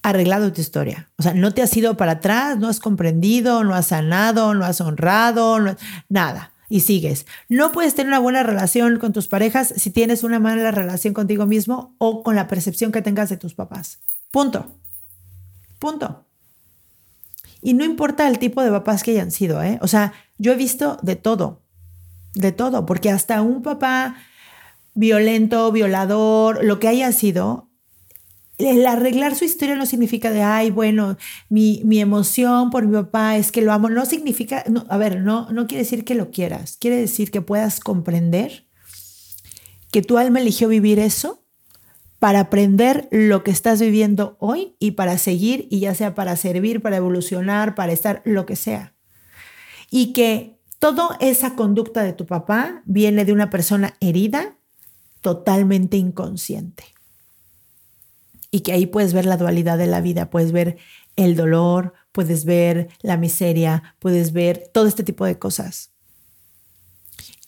arreglado 0.04 0.52
tu 0.54 0.62
historia. 0.62 1.10
O 1.17 1.24
sea, 1.24 1.34
no 1.34 1.54
te 1.54 1.62
has 1.62 1.76
ido 1.76 1.98
para 1.98 2.13
atrás, 2.13 2.58
no 2.58 2.67
has 2.69 2.80
comprendido, 2.80 3.63
no 3.63 3.74
has 3.74 3.88
sanado, 3.88 4.54
no 4.54 4.65
has 4.65 4.80
honrado, 4.82 5.60
nada 6.10 6.53
y 6.74 6.80
sigues. 6.80 7.28
No 7.50 7.72
puedes 7.72 7.94
tener 7.94 8.08
una 8.08 8.18
buena 8.18 8.42
relación 8.42 8.98
con 8.98 9.14
tus 9.14 9.28
parejas 9.28 9.76
si 9.78 9.92
tienes 9.92 10.24
una 10.24 10.40
mala 10.40 10.72
relación 10.72 11.14
contigo 11.14 11.46
mismo 11.46 11.94
o 12.00 12.24
con 12.24 12.36
la 12.36 12.48
percepción 12.48 12.92
que 12.92 13.04
tengas 13.04 13.30
de 13.30 13.38
tus 13.38 13.54
papás. 13.54 14.00
Punto. 14.32 14.66
Punto. 15.78 16.26
Y 17.62 17.76
no 17.76 17.86
importa 17.86 18.28
el 18.28 18.40
tipo 18.40 18.64
de 18.64 18.72
papás 18.72 19.04
que 19.04 19.12
hayan 19.12 19.30
sido, 19.30 19.62
¿eh? 19.62 19.78
O 19.84 19.88
sea, 19.88 20.14
yo 20.40 20.54
he 20.54 20.56
visto 20.56 20.98
de 21.04 21.16
todo, 21.16 21.62
de 22.34 22.52
todo, 22.52 22.88
porque 22.88 23.12
hasta 23.12 23.44
un 23.44 23.62
papá 23.62 24.16
violento, 24.96 25.72
violador, 25.72 26.66
lo 26.66 26.80
que 26.80 26.88
haya 26.88 27.12
sido, 27.12 27.70
el 28.58 28.86
arreglar 28.86 29.36
su 29.36 29.46
historia 29.46 29.76
no 29.76 29.86
significa 29.86 30.32
de, 30.32 30.44
ay, 30.44 30.70
bueno, 30.70 31.18
mi, 31.50 31.82
mi 31.86 32.00
emoción 32.00 32.70
por 32.70 32.86
mi 32.86 32.94
papá 32.94 33.38
es 33.38 33.52
que 33.52 33.62
lo 33.62 33.72
amo. 33.72 33.89
No 33.89 34.06
significa, 34.06 34.63
no, 34.70 34.86
a 34.89 34.98
ver, 34.98 35.22
no, 35.22 35.52
no 35.52 35.68
quiere 35.68 35.84
decir 35.84 36.06
que 36.06 36.16
lo 36.16 36.30
quieras. 36.30 36.78
Quiere 36.80 36.98
decir 36.98 37.32
que 37.32 37.42
puedas 37.42 37.80
comprender 37.80 38.68
que 39.92 40.02
tu 40.02 40.18
alma 40.18 40.39
eligió 40.39 40.68
vivir 40.68 41.00
eso 41.00 41.44
para 42.20 42.42
aprender 42.42 43.10
lo 43.12 43.44
que 43.44 43.52
estás 43.52 43.82
viviendo 43.82 44.38
hoy 44.39 44.76
y 44.80 44.92
para 44.92 45.18
seguir, 45.18 45.68
y 45.70 45.82
ya 45.82 45.94
sea 45.94 46.16
para 46.16 46.38
servir, 46.38 46.82
para 46.82 46.98
evolucionar, 46.98 47.76
para 47.76 47.92
estar, 47.92 48.22
lo 48.24 48.46
que 48.46 48.56
sea. 48.56 48.96
Y 49.92 50.13
que 50.13 50.58
toda 50.80 51.18
esa 51.20 51.56
conducta 51.56 52.02
de 52.02 52.13
tu 52.13 52.26
papá 52.26 52.82
viene 52.86 53.26
de 53.26 53.34
una 53.34 53.50
persona 53.50 53.98
herida, 54.00 54.58
totalmente 55.22 55.98
inconsciente 55.98 56.94
y 58.54 58.60
que 58.60 58.72
ahí 58.72 58.86
puedes 58.86 59.13
ver 59.13 59.26
la 59.26 59.38
dualidad 59.38 59.80
de 59.80 59.88
la 59.88 60.00
vida, 60.00 60.30
puedes 60.30 60.52
ver 60.52 60.78
el 61.16 61.36
dolor, 61.36 61.96
puedes 62.12 62.46
ver 62.46 62.88
la 63.02 63.18
miseria, 63.18 63.96
puedes 63.98 64.32
ver 64.32 64.70
todo 64.72 64.86
este 64.86 65.04
tipo 65.04 65.26
de 65.26 65.39
cosas. 65.39 65.92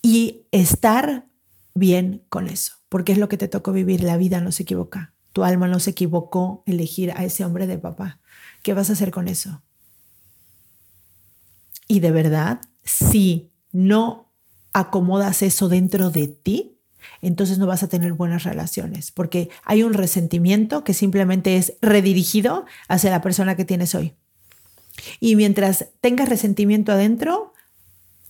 Y 0.02 0.48
estar 0.50 1.28
bien 1.76 2.26
con 2.30 2.48
eso, 2.48 2.74
porque 2.90 3.12
es 3.12 3.20
lo 3.20 3.30
que 3.30 3.38
te 3.38 3.48
tocó 3.48 3.72
vivir, 3.72 4.02
la 4.02 4.18
vida 4.18 4.42
no 4.42 4.52
se 4.52 4.64
equivoca, 4.64 5.14
tu 5.32 5.44
alma 5.44 5.68
no 5.68 5.80
se 5.80 5.92
equivocó 5.92 6.64
elegir 6.66 7.12
a 7.12 7.24
ese 7.24 7.46
hombre 7.46 7.68
de 7.68 7.78
papá. 7.78 8.20
¿Qué 8.64 8.74
vas 8.74 8.90
a 8.90 8.94
hacer 8.94 9.12
con 9.12 9.28
eso? 9.28 9.62
Y 11.88 12.00
de 12.00 12.10
verdad, 12.10 12.62
si 12.84 13.52
no 13.72 14.34
acomodas 14.74 15.44
eso 15.44 15.70
dentro 15.70 16.10
de 16.10 16.30
ti, 16.30 16.75
entonces 17.22 17.58
no 17.58 17.68
vas 17.68 17.84
a 17.84 17.90
tener 17.90 18.14
buenas 18.14 18.44
relaciones, 18.44 19.12
porque 19.12 19.50
hay 19.64 19.84
un 19.84 19.94
resentimiento 19.94 20.84
que 20.84 20.94
simplemente 20.94 21.58
es 21.58 21.74
redirigido 21.82 22.66
hacia 22.88 23.12
la 23.12 23.22
persona 23.22 23.56
que 23.56 23.66
tienes 23.66 23.96
hoy. 23.96 24.14
Y 25.20 25.36
mientras 25.36 25.88
tengas 26.02 26.30
resentimiento 26.30 26.92
adentro, 26.92 27.54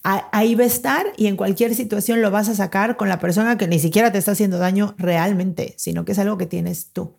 ahí 0.03 0.53
va 0.55 0.63
a 0.63 0.67
estar 0.67 1.05
y 1.17 1.27
en 1.27 1.35
cualquier 1.35 1.73
situación 1.73 2.21
lo 2.21 2.29
vas 2.29 2.47
a 2.47 2.55
sacar 2.55 2.95
con 2.95 3.09
la 3.09 3.19
persona 3.19 3.57
que 3.57 3.67
ni 3.67 3.79
siquiera 3.79 4.11
te 4.11 4.19
está 4.19 4.31
haciendo 4.31 4.59
daño 4.59 4.93
realmente, 4.97 5.73
sino 5.77 6.05
que 6.05 6.11
es 6.11 6.19
algo 6.19 6.37
que 6.37 6.45
tienes 6.45 6.91
tú. 6.93 7.15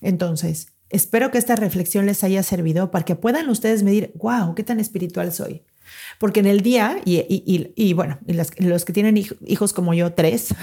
Entonces, 0.00 0.68
espero 0.88 1.30
que 1.30 1.38
esta 1.38 1.56
reflexión 1.56 2.06
les 2.06 2.24
haya 2.24 2.42
servido 2.42 2.90
para 2.90 3.04
que 3.04 3.16
puedan 3.16 3.50
ustedes 3.50 3.82
medir, 3.82 4.12
wow, 4.14 4.54
qué 4.54 4.62
tan 4.62 4.80
espiritual 4.80 5.32
soy. 5.32 5.62
Porque 6.18 6.40
en 6.40 6.46
el 6.46 6.62
día, 6.62 7.00
y, 7.04 7.92
bueno, 7.94 8.18
los 8.58 8.84
que 8.84 8.92
tienen 8.92 9.16
hijos 9.16 9.72
como 9.72 9.94
yo, 9.94 10.12
tres, 10.12 10.54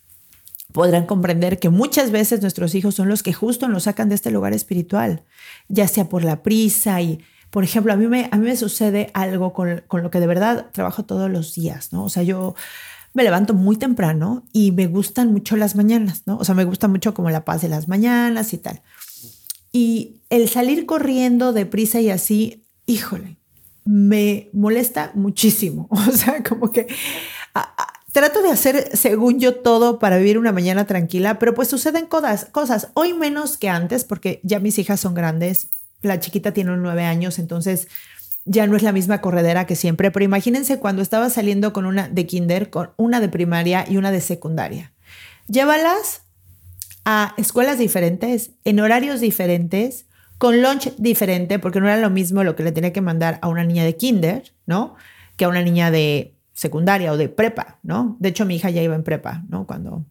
podrán 0.72 1.06
comprender 1.06 1.58
que 1.58 1.70
muchas 1.70 2.10
veces 2.10 2.42
nuestros 2.42 2.74
hijos 2.74 2.94
son 2.94 3.08
los 3.08 3.22
que 3.22 3.32
justo 3.32 3.68
nos 3.68 3.84
sacan 3.84 4.08
de 4.08 4.16
este 4.16 4.30
lugar 4.30 4.52
espiritual, 4.52 5.22
ya 5.68 5.88
sea 5.88 6.08
por 6.08 6.24
la 6.24 6.42
prisa 6.42 7.00
y, 7.00 7.20
por 7.50 7.64
ejemplo, 7.64 7.92
a 7.92 7.96
mí 7.96 8.06
me, 8.08 8.28
a 8.30 8.36
mí 8.36 8.44
me 8.44 8.56
sucede 8.56 9.10
algo 9.14 9.52
con, 9.52 9.82
con 9.86 10.02
lo 10.02 10.10
que 10.10 10.20
de 10.20 10.26
verdad 10.26 10.66
trabajo 10.72 11.04
todos 11.04 11.30
los 11.30 11.54
días, 11.54 11.92
¿no? 11.92 12.04
O 12.04 12.08
sea, 12.08 12.22
yo 12.22 12.54
me 13.14 13.22
levanto 13.22 13.54
muy 13.54 13.76
temprano 13.76 14.42
y 14.52 14.72
me 14.72 14.88
gustan 14.88 15.32
mucho 15.32 15.56
las 15.56 15.76
mañanas, 15.76 16.22
¿no? 16.26 16.36
O 16.36 16.44
sea, 16.44 16.54
me 16.54 16.64
gusta 16.64 16.88
mucho 16.88 17.14
como 17.14 17.30
la 17.30 17.44
paz 17.44 17.62
de 17.62 17.68
las 17.68 17.88
mañanas 17.88 18.52
y 18.52 18.58
tal. 18.58 18.82
Y 19.72 20.20
el 20.30 20.48
salir 20.48 20.84
corriendo 20.84 21.52
deprisa 21.52 22.00
y 22.00 22.10
así, 22.10 22.66
híjole, 22.86 23.38
me 23.84 24.50
molesta 24.52 25.12
muchísimo. 25.14 25.88
O 25.92 26.12
sea, 26.12 26.42
como 26.42 26.70
que 26.70 26.86
trato 28.12 28.42
de 28.42 28.50
hacer, 28.50 28.96
según 28.96 29.40
yo, 29.40 29.56
todo 29.56 29.98
para 29.98 30.18
vivir 30.18 30.38
una 30.38 30.52
mañana 30.52 30.86
tranquila, 30.86 31.38
pero 31.38 31.52
pues 31.52 31.68
suceden 31.68 32.06
cosas, 32.06 32.46
cosas. 32.46 32.88
Hoy 32.94 33.12
menos 33.12 33.58
que 33.58 33.68
antes, 33.68 34.04
porque 34.04 34.40
ya 34.44 34.60
mis 34.60 34.78
hijas 34.78 35.00
son 35.00 35.14
grandes. 35.14 35.68
La 36.00 36.20
chiquita 36.20 36.52
tiene 36.52 36.76
nueve 36.76 37.04
años, 37.04 37.38
entonces 37.38 37.88
ya 38.44 38.66
no 38.66 38.76
es 38.76 38.82
la 38.82 38.92
misma 38.92 39.20
corredera 39.20 39.66
que 39.66 39.74
siempre. 39.74 40.10
Pero 40.10 40.24
imagínense 40.24 40.78
cuando 40.78 41.02
estaba 41.02 41.28
saliendo 41.28 41.72
con 41.72 41.86
una 41.86 42.08
de 42.08 42.26
kinder, 42.26 42.70
con 42.70 42.90
una 42.96 43.20
de 43.20 43.28
primaria 43.28 43.84
y 43.88 43.96
una 43.96 44.12
de 44.12 44.20
secundaria. 44.20 44.92
Llévalas 45.48 46.22
a 47.04 47.34
escuelas 47.36 47.78
diferentes, 47.78 48.52
en 48.64 48.80
horarios 48.80 49.20
diferentes, 49.20 50.06
con 50.38 50.62
lunch 50.62 50.94
diferente, 50.96 51.58
porque 51.58 51.80
no 51.80 51.86
era 51.86 51.96
lo 51.96 52.10
mismo 52.10 52.44
lo 52.44 52.56
que 52.56 52.62
le 52.62 52.72
tenía 52.72 52.92
que 52.92 53.00
mandar 53.00 53.38
a 53.42 53.48
una 53.48 53.64
niña 53.64 53.84
de 53.84 53.96
kinder, 53.96 54.52
¿no? 54.66 54.96
Que 55.36 55.44
a 55.44 55.48
una 55.48 55.62
niña 55.62 55.90
de 55.90 56.34
secundaria 56.52 57.12
o 57.12 57.16
de 57.16 57.28
prepa, 57.28 57.78
¿no? 57.82 58.16
De 58.20 58.30
hecho, 58.30 58.44
mi 58.44 58.56
hija 58.56 58.70
ya 58.70 58.82
iba 58.82 58.94
en 58.94 59.04
prepa, 59.04 59.44
¿no? 59.48 59.66
Cuando 59.66 60.04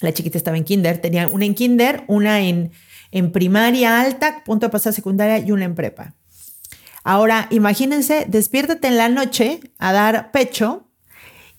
la 0.00 0.12
chiquita 0.12 0.38
estaba 0.38 0.56
en 0.56 0.64
kinder, 0.64 0.98
tenía 0.98 1.28
una 1.28 1.44
en 1.44 1.54
kinder, 1.54 2.04
una 2.06 2.40
en, 2.40 2.72
en 3.10 3.32
primaria 3.32 4.00
alta, 4.00 4.42
punto 4.44 4.66
de 4.66 4.70
pasar 4.70 4.92
secundaria 4.92 5.38
y 5.38 5.52
una 5.52 5.64
en 5.64 5.74
prepa. 5.74 6.14
Ahora, 7.04 7.46
imagínense, 7.50 8.26
despiértate 8.28 8.88
en 8.88 8.96
la 8.96 9.08
noche 9.08 9.60
a 9.78 9.92
dar 9.92 10.32
pecho 10.32 10.88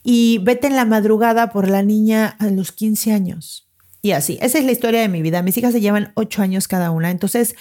y 0.03 0.39
vete 0.39 0.67
en 0.67 0.75
la 0.75 0.85
madrugada 0.85 1.51
por 1.51 1.69
la 1.69 1.83
niña 1.83 2.35
a 2.39 2.47
los 2.47 2.71
15 2.71 3.13
años. 3.13 3.67
Y 4.01 4.11
así, 4.11 4.37
esa 4.41 4.59
es 4.59 4.65
la 4.65 4.71
historia 4.71 5.01
de 5.01 5.07
mi 5.07 5.21
vida. 5.21 5.41
Mis 5.41 5.57
hijas 5.57 5.73
se 5.73 5.81
llevan 5.81 6.11
8 6.15 6.41
años 6.41 6.67
cada 6.67 6.91
una, 6.91 7.11
entonces 7.11 7.55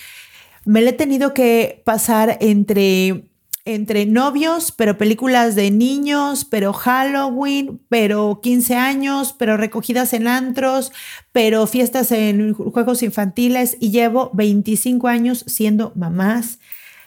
me 0.67 0.83
la 0.83 0.91
he 0.91 0.93
tenido 0.93 1.33
que 1.33 1.83
pasar 1.85 2.37
entre 2.41 3.31
entre 3.67 4.07
novios, 4.07 4.71
pero 4.71 4.97
películas 4.97 5.57
de 5.57 5.73
niños, 5.73 6.45
pero 6.45 6.73
Halloween, 6.73 7.81
pero 7.89 8.41
15 8.41 8.77
años, 8.77 9.35
pero 9.37 9.57
recogidas 9.57 10.13
en 10.13 10.29
antros, 10.29 10.93
pero 11.33 11.67
fiestas 11.67 12.13
en 12.13 12.55
juegos 12.55 13.03
infantiles 13.03 13.77
y 13.81 13.91
llevo 13.91 14.31
25 14.35 15.09
años 15.09 15.45
siendo 15.49 15.91
mamás, 15.97 16.61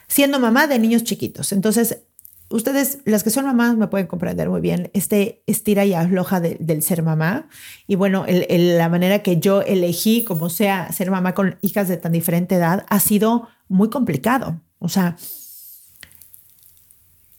siendo 0.09 0.37
mamá 0.37 0.67
de 0.67 0.79
niños 0.79 1.05
chiquitos. 1.05 1.53
Entonces, 1.53 2.01
ustedes, 2.49 2.99
las 3.05 3.23
que 3.23 3.29
son 3.29 3.45
mamás, 3.45 3.77
me 3.77 3.87
pueden 3.87 4.07
comprender 4.07 4.49
muy 4.49 4.61
bien 4.61 4.89
este 4.93 5.43
estira 5.47 5.85
y 5.85 5.93
afloja 5.93 6.39
del 6.39 6.81
ser 6.83 7.03
mamá. 7.03 7.47
Y 7.87 7.95
bueno, 7.95 8.25
la 8.27 8.89
manera 8.89 9.19
que 9.19 9.39
yo 9.39 9.61
elegí, 9.61 10.23
como 10.23 10.49
sea, 10.49 10.91
ser 10.91 11.11
mamá 11.11 11.33
con 11.33 11.57
hijas 11.61 11.87
de 11.87 11.97
tan 11.97 12.11
diferente 12.11 12.55
edad, 12.55 12.85
ha 12.89 12.99
sido 12.99 13.47
muy 13.67 13.89
complicado. 13.89 14.61
O 14.79 14.89
sea, 14.89 15.15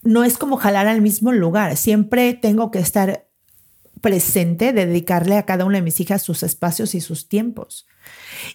no 0.02 0.24
es 0.24 0.38
como 0.38 0.56
jalar 0.56 0.86
al 0.86 1.00
mismo 1.00 1.32
lugar. 1.32 1.76
Siempre 1.76 2.34
tengo 2.34 2.70
que 2.70 2.78
estar 2.78 3.26
presente, 4.00 4.72
dedicarle 4.72 5.36
a 5.36 5.44
cada 5.44 5.64
una 5.64 5.78
de 5.78 5.82
mis 5.82 6.00
hijas 6.00 6.22
sus 6.22 6.42
espacios 6.42 6.94
y 6.94 7.00
sus 7.00 7.28
tiempos. 7.28 7.86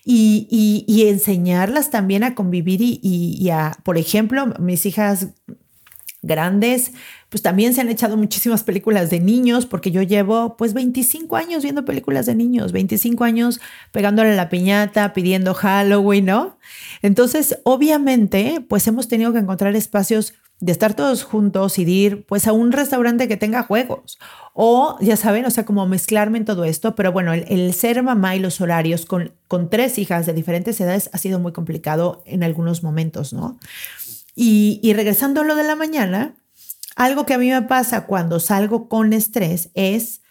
Y, 0.04 1.06
enseñarlas 1.08 1.92
también 1.92 2.24
a 2.24 2.34
convivir 2.34 2.80
y, 2.82 3.50
a, 3.52 3.78
por 3.84 3.98
ejemplo, 3.98 4.48
mis 4.60 4.86
hijas 4.86 5.30
grandes, 6.26 6.92
pues 7.30 7.42
también 7.42 7.74
se 7.74 7.82
han 7.82 7.90
echado 7.90 8.18
muchísimas 8.18 8.64
películas 8.64 9.10
de 9.10 9.20
niños, 9.20 9.66
porque 9.66 9.92
yo 9.92 10.02
llevo 10.02 10.58
pues 10.58 10.74
25 10.74 11.36
años 11.36 11.64
viendo 11.64 11.86
películas 11.86 12.26
de 12.26 12.36
niños, 12.36 12.72
25 12.72 13.24
años 13.24 13.60
pegándole 13.92 14.36
la 14.36 14.50
piñata, 14.50 15.14
pidiendo 15.14 15.54
Halloween, 15.54 16.26
¿no? 16.26 16.58
Entonces, 17.02 17.60
obviamente, 17.64 18.64
pues 18.68 18.88
hemos 18.88 19.08
tenido 19.08 19.34
que 19.34 19.40
encontrar 19.40 19.76
espacios 19.76 20.34
de 20.62 20.72
estar 20.72 20.94
todos 20.94 21.24
juntos 21.24 21.78
y 21.80 21.86
de 21.86 21.92
ir 21.92 22.26
pues 22.26 22.48
a 22.48 22.54
un 22.54 22.72
restaurante 22.72 23.28
que 23.28 23.36
tenga 23.36 23.64
juegos 23.64 24.18
o 24.54 24.98
ya 25.02 25.18
saben, 25.18 25.46
o 25.46 25.52
sea, 25.52 25.66
como 25.66 25.86
mezclarme 25.86 26.38
en 26.38 26.46
todo 26.46 26.64
esto, 26.64 26.96
pero 26.96 27.12
bueno, 27.12 27.34
el, 27.34 27.74
ser 27.74 28.02
mamá 28.04 28.38
y 28.38 28.40
los 28.40 28.62
horarios 28.62 29.06
con, 29.06 29.34
con 29.50 29.70
tres 29.70 30.00
hijas 30.00 30.26
de 30.26 30.34
diferentes 30.34 30.80
edades 30.80 31.10
ha 31.12 31.18
sido 31.18 31.40
muy 31.40 31.52
complicado 31.52 32.24
en 32.26 32.42
algunos 32.42 32.82
momentos, 32.82 33.34
¿no? 33.34 33.60
Y, 34.36 34.92
regresando 34.94 35.42
a 35.42 35.44
lo 35.46 35.56
de 35.56 35.64
la 35.64 35.76
mañana, 35.78 36.36
algo 36.98 37.26
que 37.26 37.34
a 37.34 37.38
mí 37.38 37.50
me 37.50 37.62
pasa 37.62 38.06
cuando 38.06 38.40
salgo 38.40 38.90
con 38.90 39.14
estrés 39.14 39.70
es 39.74 40.22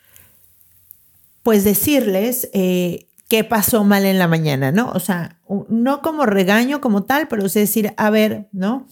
pues 1.42 1.64
decirles 1.64 2.48
eh, 2.52 3.06
qué 3.28 3.44
pasó 3.44 3.84
mal 3.84 4.04
en 4.04 4.18
la 4.18 4.28
mañana, 4.28 4.72
¿no? 4.72 4.90
O 4.92 5.00
sea, 5.00 5.40
no 5.68 6.00
como 6.02 6.26
regaño 6.26 6.80
como 6.80 7.04
tal, 7.04 7.28
pero 7.28 7.46
es 7.46 7.54
decir, 7.54 7.92
a 7.96 8.10
ver, 8.10 8.48
¿no? 8.52 8.86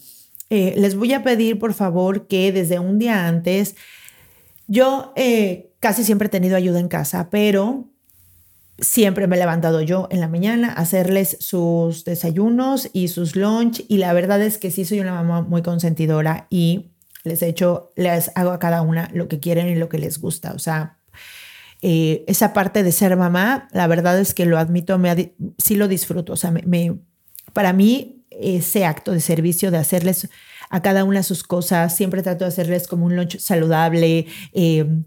Eh, 0.50 0.74
les 0.76 0.96
voy 0.96 1.12
a 1.14 1.22
pedir 1.22 1.58
por 1.58 1.72
favor 1.72 2.26
que 2.26 2.52
desde 2.52 2.78
un 2.78 2.98
día 2.98 3.26
antes, 3.26 3.74
yo 4.66 5.12
eh, 5.16 5.72
casi 5.80 6.04
siempre 6.04 6.26
he 6.26 6.30
tenido 6.30 6.56
ayuda 6.56 6.78
en 6.78 6.88
casa, 6.88 7.30
pero 7.30 7.91
siempre 8.82 9.26
me 9.26 9.36
he 9.36 9.38
levantado 9.38 9.80
yo 9.80 10.08
en 10.10 10.20
la 10.20 10.28
mañana 10.28 10.68
a 10.68 10.82
hacerles 10.82 11.38
sus 11.40 12.04
desayunos 12.04 12.90
y 12.92 13.08
sus 13.08 13.36
lunch 13.36 13.84
y 13.88 13.96
la 13.96 14.12
verdad 14.12 14.42
es 14.42 14.58
que 14.58 14.70
sí 14.70 14.84
soy 14.84 15.00
una 15.00 15.14
mamá 15.14 15.40
muy 15.40 15.62
consentidora 15.62 16.46
y 16.50 16.90
les 17.24 17.40
he 17.42 17.48
hecho, 17.48 17.92
les 17.96 18.30
hago 18.34 18.50
a 18.50 18.58
cada 18.58 18.82
una 18.82 19.08
lo 19.14 19.28
que 19.28 19.40
quieren 19.40 19.68
y 19.68 19.76
lo 19.76 19.88
que 19.88 19.98
les 19.98 20.18
gusta, 20.18 20.52
o 20.52 20.58
sea, 20.58 20.98
eh, 21.80 22.24
esa 22.26 22.52
parte 22.52 22.82
de 22.82 22.92
ser 22.92 23.16
mamá, 23.16 23.68
la 23.72 23.86
verdad 23.86 24.18
es 24.20 24.34
que 24.34 24.44
lo 24.44 24.58
admito, 24.58 24.98
me, 24.98 25.34
sí 25.58 25.76
lo 25.76 25.88
disfruto, 25.88 26.34
o 26.34 26.36
sea, 26.36 26.50
me, 26.50 26.96
para 27.52 27.72
mí 27.72 28.24
ese 28.30 28.84
acto 28.84 29.12
de 29.12 29.20
servicio, 29.20 29.70
de 29.70 29.78
hacerles 29.78 30.28
a 30.70 30.80
cada 30.80 31.04
una 31.04 31.22
sus 31.22 31.42
cosas. 31.42 31.94
Siempre 31.94 32.22
trato 32.22 32.44
de 32.44 32.48
hacerles 32.48 32.88
como 32.88 33.06
un 33.06 33.14
lunch 33.14 33.38
saludable, 33.38 34.26
em, 34.52 35.04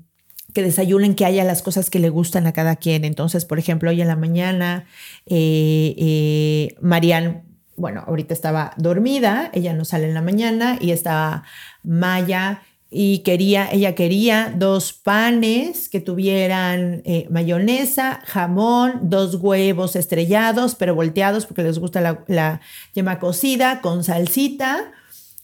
que 0.55 0.63
desayunen, 0.63 1.15
que 1.15 1.25
haya 1.25 1.43
las 1.43 1.61
cosas 1.61 1.89
que 1.89 1.99
le 1.99 2.09
gustan 2.09 2.47
a 2.47 2.53
cada 2.53 2.77
quien. 2.77 3.03
Entonces, 3.03 3.43
por 3.43 3.59
ejemplo, 3.59 3.89
hoy 3.89 4.01
en 4.01 4.07
la 4.07 4.15
mañana, 4.15 4.85
eh, 5.25 5.93
eh, 5.97 6.75
Marian, 6.79 7.43
bueno, 7.75 8.05
ahorita 8.07 8.33
estaba 8.33 8.71
dormida, 8.77 9.51
ella 9.53 9.73
no 9.73 9.83
sale 9.83 10.07
en 10.07 10.13
la 10.13 10.21
mañana 10.21 10.77
y 10.79 10.91
estaba 10.91 11.43
Maya 11.83 12.61
y 12.89 13.19
quería, 13.19 13.67
ella 13.69 13.95
quería 13.95 14.53
dos 14.55 14.93
panes 14.93 15.89
que 15.89 15.99
tuvieran 15.99 17.01
eh, 17.03 17.27
mayonesa, 17.29 18.21
jamón, 18.23 19.09
dos 19.09 19.35
huevos 19.35 19.97
estrellados, 19.97 20.75
pero 20.75 20.95
volteados 20.95 21.45
porque 21.45 21.63
les 21.63 21.79
gusta 21.79 21.99
la, 21.99 22.23
la 22.27 22.61
yema 22.93 23.19
cocida 23.19 23.81
con 23.81 24.05
salsita 24.05 24.93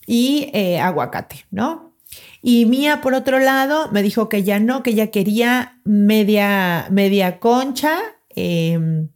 y 0.08 0.50
eh, 0.54 0.80
aguacate, 0.80 1.46
¿no? 1.52 1.91
Y 2.42 2.66
Mía, 2.66 3.02
por 3.02 3.14
otro 3.14 3.40
lado, 3.40 3.90
me 3.92 4.04
dijo 4.04 4.30
que 4.30 4.44
ya 4.44 4.60
no, 4.60 4.84
que 4.84 4.92
ella 4.92 5.12
quería 5.12 5.80
media, 5.84 6.88
media 6.90 7.40
concha. 7.40 8.00
Em, 8.30 9.10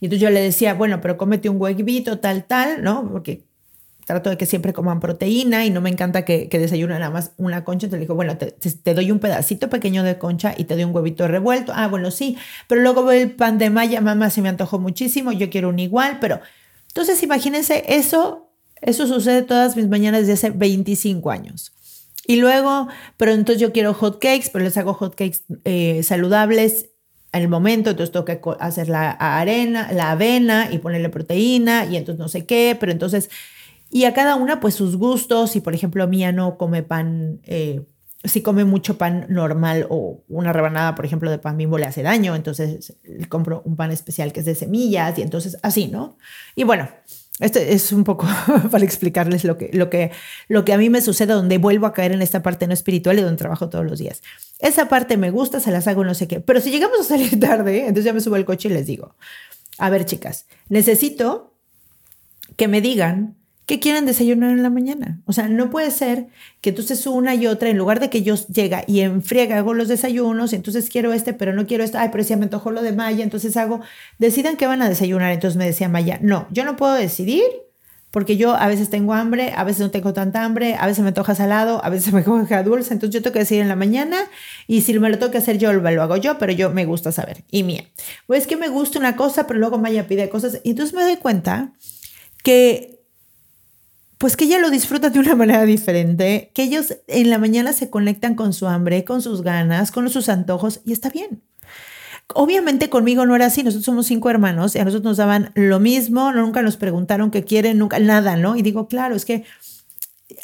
y 0.00 0.06
entonces 0.06 0.20
yo 0.20 0.30
le 0.30 0.40
decía, 0.40 0.74
bueno, 0.74 1.00
pero 1.00 1.16
cómete 1.16 1.48
un 1.48 1.60
huevito, 1.60 2.18
tal, 2.18 2.44
tal, 2.44 2.82
¿no? 2.82 3.08
Porque 3.10 3.44
trato 4.04 4.30
de 4.30 4.36
que 4.36 4.46
siempre 4.46 4.72
coman 4.72 5.00
proteína 5.00 5.64
y 5.64 5.70
no 5.70 5.80
me 5.80 5.90
encanta 5.90 6.24
que, 6.24 6.48
que 6.48 6.58
desayunen 6.58 6.98
nada 6.98 7.10
más 7.10 7.32
una 7.36 7.64
concha. 7.64 7.86
Entonces 7.86 8.00
le 8.00 8.04
digo, 8.04 8.14
bueno, 8.14 8.36
te, 8.36 8.94
doy 8.94 9.10
un 9.10 9.18
pedacito 9.18 9.70
pequeño 9.70 10.02
de 10.02 10.18
concha 10.18 10.54
y 10.56 10.64
te 10.64 10.74
doy 10.74 10.84
un 10.84 10.94
huevito 10.94 11.28
revuelto. 11.28 11.72
Ah, 11.74 11.88
bueno, 11.88 12.10
sí, 12.10 12.36
pero 12.68 12.80
luego 12.82 13.10
el 13.10 13.32
pan 13.32 13.58
de 13.58 13.70
malla, 13.70 14.00
mamá, 14.00 14.30
se 14.30 14.42
me 14.42 14.48
antojó 14.48 14.78
muchísimo, 14.78 15.32
yo 15.32 15.50
quiero 15.50 15.68
un 15.68 15.78
igual, 15.78 16.18
pero 16.20 16.40
entonces 16.88 17.22
imagínense, 17.22 17.84
eso, 17.88 18.51
eso 18.82 19.06
sucede 19.06 19.42
todas 19.42 19.76
mis 19.76 19.88
mañanas 19.88 20.20
desde 20.20 20.34
hace 20.34 20.50
25 20.50 21.30
años. 21.30 21.72
Y 22.26 22.36
luego, 22.36 22.88
pero 23.16 23.32
entonces 23.32 23.60
yo 23.60 23.72
quiero 23.72 23.94
hot 23.94 24.20
cakes, 24.20 24.50
pero 24.52 24.64
les 24.64 24.76
hago 24.76 24.94
hot 24.94 25.14
cakes 25.14 25.38
eh, 25.64 26.02
saludables 26.02 26.90
el 27.32 27.48
momento, 27.48 27.90
entonces 27.90 28.12
tengo 28.12 28.26
que 28.26 28.38
hacer 28.60 28.90
la 28.90 29.10
arena, 29.10 29.90
la 29.92 30.10
avena 30.10 30.68
y 30.70 30.78
ponerle 30.78 31.08
proteína 31.08 31.86
y 31.86 31.96
entonces 31.96 32.18
no 32.18 32.28
sé 32.28 32.44
qué, 32.44 32.76
pero 32.78 32.92
entonces 32.92 33.30
y 33.92 34.06
a 34.06 34.14
cada 34.14 34.36
una, 34.36 34.58
pues 34.58 34.74
sus 34.74 34.96
gustos. 34.96 35.54
Y 35.54 35.60
por 35.60 35.74
ejemplo, 35.74 36.08
Mía 36.08 36.32
no 36.32 36.56
come 36.56 36.82
pan, 36.82 37.40
eh, 37.44 37.82
si 38.24 38.40
come 38.40 38.64
mucho 38.64 38.96
pan 38.96 39.26
normal 39.28 39.86
o 39.90 40.24
una 40.28 40.52
rebanada, 40.54 40.94
por 40.94 41.04
ejemplo, 41.04 41.30
de 41.30 41.38
pan 41.38 41.58
bimbo 41.58 41.76
le 41.76 41.84
hace 41.84 42.02
daño. 42.02 42.34
Entonces 42.34 42.96
le 43.04 43.28
compro 43.28 43.60
un 43.66 43.76
pan 43.76 43.90
especial 43.90 44.32
que 44.32 44.40
es 44.40 44.46
de 44.46 44.54
semillas 44.54 45.18
y 45.18 45.22
entonces 45.22 45.58
así, 45.62 45.88
¿no? 45.88 46.16
Y 46.56 46.64
bueno, 46.64 46.88
este 47.40 47.72
es 47.72 47.92
un 47.92 48.04
poco 48.04 48.26
para 48.70 48.84
explicarles 48.84 49.44
lo 49.44 49.56
que, 49.56 49.70
lo, 49.72 49.90
que, 49.90 50.10
lo 50.48 50.64
que 50.64 50.72
a 50.72 50.78
mí 50.78 50.90
me 50.90 51.00
sucede, 51.00 51.32
donde 51.32 51.58
vuelvo 51.58 51.86
a 51.86 51.92
caer 51.92 52.12
en 52.12 52.22
esta 52.22 52.42
parte 52.42 52.66
no 52.66 52.74
espiritual 52.74 53.18
y 53.18 53.22
donde 53.22 53.38
trabajo 53.38 53.68
todos 53.68 53.84
los 53.84 53.98
días. 53.98 54.22
Esa 54.58 54.88
parte 54.88 55.16
me 55.16 55.30
gusta, 55.30 55.58
se 55.60 55.70
las 55.70 55.86
hago 55.88 56.04
no 56.04 56.14
sé 56.14 56.28
qué. 56.28 56.40
Pero 56.40 56.60
si 56.60 56.70
llegamos 56.70 57.00
a 57.00 57.04
salir 57.04 57.40
tarde, 57.40 57.80
entonces 57.80 58.04
ya 58.04 58.12
me 58.12 58.20
subo 58.20 58.36
al 58.36 58.44
coche 58.44 58.68
y 58.68 58.72
les 58.72 58.86
digo, 58.86 59.16
a 59.78 59.90
ver 59.90 60.04
chicas, 60.04 60.46
necesito 60.68 61.54
que 62.56 62.68
me 62.68 62.80
digan 62.80 63.36
¿Qué 63.66 63.78
quieren 63.78 64.06
desayunar 64.06 64.50
en 64.50 64.62
la 64.62 64.70
mañana? 64.70 65.20
O 65.24 65.32
sea, 65.32 65.48
no 65.48 65.70
puede 65.70 65.90
ser 65.92 66.26
que 66.60 66.70
entonces 66.70 67.06
una 67.06 67.34
y 67.34 67.46
otra, 67.46 67.68
en 67.68 67.78
lugar 67.78 68.00
de 68.00 68.10
que 68.10 68.22
yo 68.22 68.34
llega 68.48 68.84
y 68.88 69.00
enfriega, 69.00 69.56
hago 69.56 69.72
los 69.72 69.88
desayunos, 69.88 70.52
entonces 70.52 70.88
quiero 70.90 71.12
este, 71.12 71.32
pero 71.32 71.52
no 71.52 71.66
quiero 71.66 71.84
este, 71.84 71.98
ay, 71.98 72.08
pero 72.10 72.24
si 72.24 72.34
me 72.34 72.44
antojó 72.44 72.72
lo 72.72 72.82
de 72.82 72.92
Maya, 72.92 73.22
entonces 73.22 73.56
hago, 73.56 73.80
decidan 74.18 74.56
qué 74.56 74.66
van 74.66 74.82
a 74.82 74.88
desayunar. 74.88 75.32
Entonces 75.32 75.56
me 75.56 75.64
decía 75.64 75.88
Maya, 75.88 76.18
no, 76.20 76.48
yo 76.50 76.64
no 76.64 76.76
puedo 76.76 76.94
decidir 76.94 77.42
porque 78.12 78.36
yo 78.36 78.54
a 78.54 78.66
veces 78.66 78.90
tengo 78.90 79.14
hambre, 79.14 79.54
a 79.56 79.64
veces 79.64 79.80
no 79.80 79.90
tengo 79.90 80.12
tanta 80.12 80.44
hambre, 80.44 80.76
a 80.78 80.86
veces 80.86 81.02
me 81.02 81.12
toca 81.12 81.34
salado, 81.34 81.82
a 81.84 81.88
veces 81.88 82.12
me 82.12 82.18
antoja 82.18 82.62
dulce, 82.62 82.92
entonces 82.92 83.14
yo 83.14 83.22
tengo 83.22 83.32
que 83.32 83.40
decir 83.40 83.60
en 83.60 83.68
la 83.68 83.76
mañana 83.76 84.18
y 84.66 84.82
si 84.82 84.96
me 84.98 85.08
lo 85.08 85.18
tengo 85.18 85.32
que 85.32 85.38
hacer 85.38 85.58
yo, 85.58 85.72
lo 85.72 86.02
hago 86.02 86.16
yo, 86.16 86.38
pero 86.38 86.52
yo 86.52 86.70
me 86.70 86.84
gusta 86.84 87.10
saber. 87.10 87.44
Y 87.50 87.62
mía, 87.62 87.84
pues 88.26 88.46
que 88.46 88.56
me 88.56 88.68
gusta 88.68 88.98
una 88.98 89.16
cosa, 89.16 89.46
pero 89.46 89.58
luego 89.58 89.78
Maya 89.78 90.06
pide 90.06 90.28
cosas 90.28 90.60
y 90.62 90.70
entonces 90.70 90.94
me 90.94 91.02
doy 91.02 91.16
cuenta 91.16 91.72
que 92.44 93.01
pues 94.22 94.36
que 94.36 94.44
ella 94.44 94.60
lo 94.60 94.70
disfruta 94.70 95.10
de 95.10 95.18
una 95.18 95.34
manera 95.34 95.64
diferente, 95.64 96.52
que 96.54 96.62
ellos 96.62 96.96
en 97.08 97.28
la 97.28 97.38
mañana 97.38 97.72
se 97.72 97.90
conectan 97.90 98.36
con 98.36 98.52
su 98.52 98.68
hambre, 98.68 99.04
con 99.04 99.20
sus 99.20 99.42
ganas, 99.42 99.90
con 99.90 100.08
sus 100.10 100.28
antojos 100.28 100.80
y 100.84 100.92
está 100.92 101.10
bien. 101.10 101.42
Obviamente 102.32 102.88
conmigo 102.88 103.26
no 103.26 103.34
era 103.34 103.46
así, 103.46 103.64
nosotros 103.64 103.84
somos 103.84 104.06
cinco 104.06 104.30
hermanos 104.30 104.76
y 104.76 104.78
a 104.78 104.84
nosotros 104.84 105.02
nos 105.02 105.16
daban 105.16 105.50
lo 105.56 105.80
mismo, 105.80 106.30
nunca 106.30 106.62
nos 106.62 106.76
preguntaron 106.76 107.32
qué 107.32 107.42
quieren, 107.42 107.78
nunca 107.78 107.98
nada, 107.98 108.36
¿no? 108.36 108.54
Y 108.54 108.62
digo, 108.62 108.86
claro, 108.86 109.16
es 109.16 109.24
que 109.24 109.42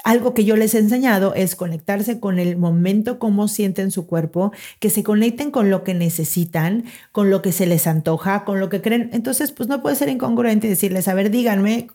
algo 0.03 0.35
que 0.35 0.45
yo 0.45 0.57
les 0.57 0.75
he 0.75 0.79
enseñado 0.79 1.35
es 1.35 1.55
conectarse 1.55 2.19
con 2.19 2.41
el 2.41 2.57
momento, 2.57 3.21
cómo 3.21 3.47
sienten 3.47 3.93
su 3.93 4.09
cuerpo, 4.09 4.51
que 4.81 4.91
se 4.91 5.05
conecten 5.05 5.53
con 5.53 5.71
lo 5.71 5.85
que 5.85 5.95
necesitan, 5.95 6.83
con 7.13 7.31
lo 7.31 7.43
que 7.43 7.53
se 7.53 7.65
les 7.65 7.87
antoja, 7.87 8.45
con 8.45 8.59
lo 8.59 8.71
que 8.71 8.83
creen. 8.83 9.11
Entonces, 9.13 9.53
pues 9.53 9.69
no 9.69 9.83
puede 9.83 9.95
ser 9.95 10.09
incongruente 10.09 10.69
decirles, 10.69 11.07
a 11.07 11.15
ver, 11.15 11.31
díganme 11.31 11.87